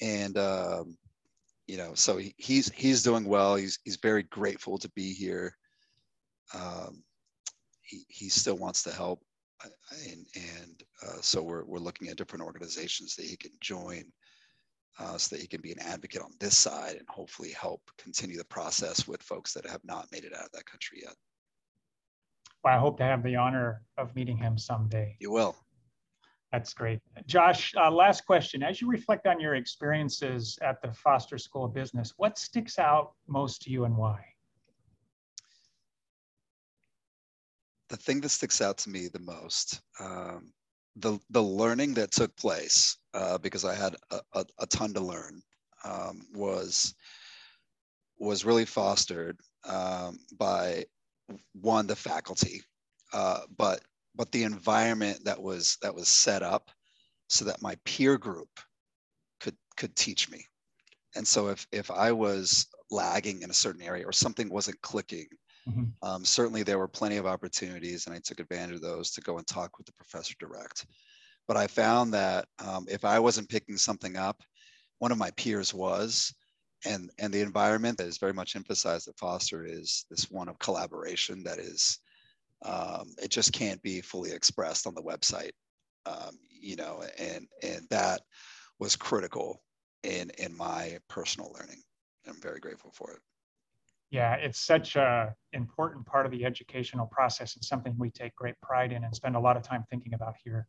and 0.00 0.36
um, 0.38 0.96
you 1.66 1.76
know, 1.76 1.94
so 1.94 2.16
he, 2.16 2.34
he's 2.36 2.70
he's 2.72 3.02
doing 3.02 3.24
well. 3.24 3.56
He's 3.56 3.78
he's 3.84 3.96
very 3.96 4.24
grateful 4.24 4.78
to 4.78 4.90
be 4.90 5.12
here. 5.12 5.56
Um, 6.54 7.02
he 7.82 8.04
he 8.08 8.28
still 8.28 8.56
wants 8.56 8.82
to 8.84 8.92
help, 8.92 9.22
and 10.04 10.26
and 10.34 10.82
uh, 11.06 11.20
so 11.20 11.42
we're 11.42 11.64
we're 11.64 11.78
looking 11.78 12.08
at 12.08 12.16
different 12.16 12.44
organizations 12.44 13.14
that 13.16 13.26
he 13.26 13.36
can 13.36 13.52
join 13.60 14.04
uh, 14.98 15.16
so 15.16 15.34
that 15.34 15.42
he 15.42 15.48
can 15.48 15.60
be 15.60 15.72
an 15.72 15.78
advocate 15.80 16.22
on 16.22 16.32
this 16.38 16.56
side 16.56 16.96
and 16.96 17.06
hopefully 17.08 17.50
help 17.50 17.80
continue 17.98 18.36
the 18.36 18.44
process 18.44 19.08
with 19.08 19.22
folks 19.22 19.52
that 19.54 19.66
have 19.66 19.80
not 19.84 20.10
made 20.12 20.24
it 20.24 20.34
out 20.34 20.44
of 20.44 20.52
that 20.52 20.66
country 20.66 21.00
yet. 21.02 21.14
Well, 22.64 22.74
I 22.74 22.78
hope 22.78 22.98
to 22.98 23.04
have 23.04 23.22
the 23.22 23.36
honor 23.36 23.82
of 23.98 24.14
meeting 24.14 24.36
him 24.36 24.56
someday. 24.56 25.16
You 25.18 25.32
will. 25.32 25.56
That's 26.52 26.74
great. 26.74 27.00
Josh, 27.26 27.72
uh, 27.76 27.90
last 27.90 28.26
question. 28.26 28.62
As 28.62 28.80
you 28.80 28.88
reflect 28.88 29.26
on 29.26 29.40
your 29.40 29.54
experiences 29.54 30.58
at 30.60 30.82
the 30.82 30.92
Foster 30.92 31.38
School 31.38 31.64
of 31.64 31.72
Business, 31.72 32.12
what 32.18 32.38
sticks 32.38 32.78
out 32.78 33.12
most 33.26 33.62
to 33.62 33.70
you 33.70 33.84
and 33.84 33.96
why? 33.96 34.22
The 37.88 37.96
thing 37.96 38.20
that 38.20 38.28
sticks 38.28 38.60
out 38.60 38.78
to 38.78 38.90
me 38.90 39.08
the 39.08 39.18
most, 39.18 39.80
um, 39.98 40.52
the 40.96 41.18
the 41.30 41.42
learning 41.42 41.94
that 41.94 42.10
took 42.10 42.34
place 42.36 42.98
uh, 43.14 43.38
because 43.38 43.64
I 43.64 43.74
had 43.74 43.96
a, 44.10 44.20
a, 44.34 44.44
a 44.60 44.66
ton 44.66 44.94
to 44.94 45.00
learn 45.00 45.42
um, 45.84 46.26
was 46.34 46.94
was 48.18 48.44
really 48.44 48.64
fostered 48.64 49.38
um, 49.64 50.18
by 50.38 50.84
one 51.52 51.86
the 51.86 51.96
faculty, 51.96 52.62
uh, 53.12 53.40
but 53.56 53.80
but 54.14 54.30
the 54.32 54.44
environment 54.44 55.24
that 55.24 55.40
was 55.40 55.78
that 55.82 55.94
was 55.94 56.08
set 56.08 56.42
up 56.42 56.70
so 57.28 57.44
that 57.44 57.62
my 57.62 57.76
peer 57.84 58.18
group 58.18 58.50
could 59.40 59.56
could 59.76 59.94
teach 59.96 60.30
me. 60.30 60.44
And 61.16 61.26
so 61.26 61.48
if 61.48 61.66
if 61.72 61.90
I 61.90 62.12
was 62.12 62.66
lagging 62.90 63.42
in 63.42 63.50
a 63.50 63.54
certain 63.54 63.82
area 63.82 64.06
or 64.06 64.12
something 64.12 64.48
wasn't 64.50 64.80
clicking, 64.82 65.26
Mm-hmm. 65.68 65.84
Um, 66.02 66.24
certainly, 66.24 66.62
there 66.62 66.78
were 66.78 66.88
plenty 66.88 67.16
of 67.16 67.26
opportunities, 67.26 68.06
and 68.06 68.14
I 68.14 68.18
took 68.18 68.40
advantage 68.40 68.76
of 68.76 68.82
those 68.82 69.10
to 69.12 69.20
go 69.20 69.38
and 69.38 69.46
talk 69.46 69.78
with 69.78 69.86
the 69.86 69.92
professor 69.92 70.34
direct. 70.38 70.86
But 71.48 71.56
I 71.56 71.66
found 71.66 72.14
that 72.14 72.46
um, 72.64 72.86
if 72.88 73.04
I 73.04 73.18
wasn't 73.18 73.48
picking 73.48 73.76
something 73.76 74.16
up, 74.16 74.42
one 74.98 75.12
of 75.12 75.18
my 75.18 75.30
peers 75.32 75.74
was, 75.74 76.32
and 76.84 77.10
and 77.18 77.32
the 77.32 77.40
environment 77.40 77.98
that 77.98 78.06
is 78.06 78.18
very 78.18 78.32
much 78.32 78.56
emphasized 78.56 79.08
at 79.08 79.18
Foster 79.18 79.64
is 79.64 80.06
this 80.10 80.30
one 80.30 80.48
of 80.48 80.58
collaboration 80.58 81.42
that 81.44 81.58
is, 81.58 81.98
um, 82.64 83.14
it 83.22 83.30
just 83.30 83.52
can't 83.52 83.82
be 83.82 84.00
fully 84.00 84.32
expressed 84.32 84.86
on 84.86 84.94
the 84.94 85.02
website, 85.02 85.52
um, 86.06 86.38
you 86.50 86.76
know, 86.76 87.02
and 87.18 87.46
and 87.62 87.86
that 87.90 88.22
was 88.78 88.96
critical 88.96 89.62
in 90.04 90.30
in 90.38 90.56
my 90.56 90.98
personal 91.08 91.52
learning. 91.58 91.82
I'm 92.26 92.40
very 92.40 92.60
grateful 92.60 92.92
for 92.92 93.12
it 93.12 93.20
yeah, 94.12 94.34
it's 94.34 94.60
such 94.60 94.94
a 94.96 95.34
important 95.54 96.04
part 96.04 96.26
of 96.26 96.32
the 96.32 96.44
educational 96.44 97.06
process 97.06 97.56
and 97.56 97.64
something 97.64 97.94
we 97.98 98.10
take 98.10 98.36
great 98.36 98.60
pride 98.60 98.92
in 98.92 99.04
and 99.04 99.16
spend 99.16 99.36
a 99.36 99.40
lot 99.40 99.56
of 99.56 99.62
time 99.62 99.84
thinking 99.90 100.12
about 100.12 100.34
here 100.44 100.68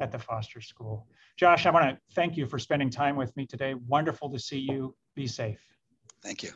at 0.00 0.10
the 0.10 0.18
Foster 0.18 0.60
School. 0.60 1.06
Josh, 1.36 1.66
I 1.66 1.70
want 1.70 1.86
to 1.86 1.98
thank 2.14 2.36
you 2.36 2.46
for 2.46 2.58
spending 2.58 2.90
time 2.90 3.16
with 3.16 3.36
me 3.36 3.46
today. 3.46 3.74
Wonderful 3.88 4.30
to 4.30 4.38
see 4.38 4.58
you. 4.58 4.94
Be 5.14 5.26
safe. 5.26 5.60
Thank 6.22 6.42
you. 6.42 6.52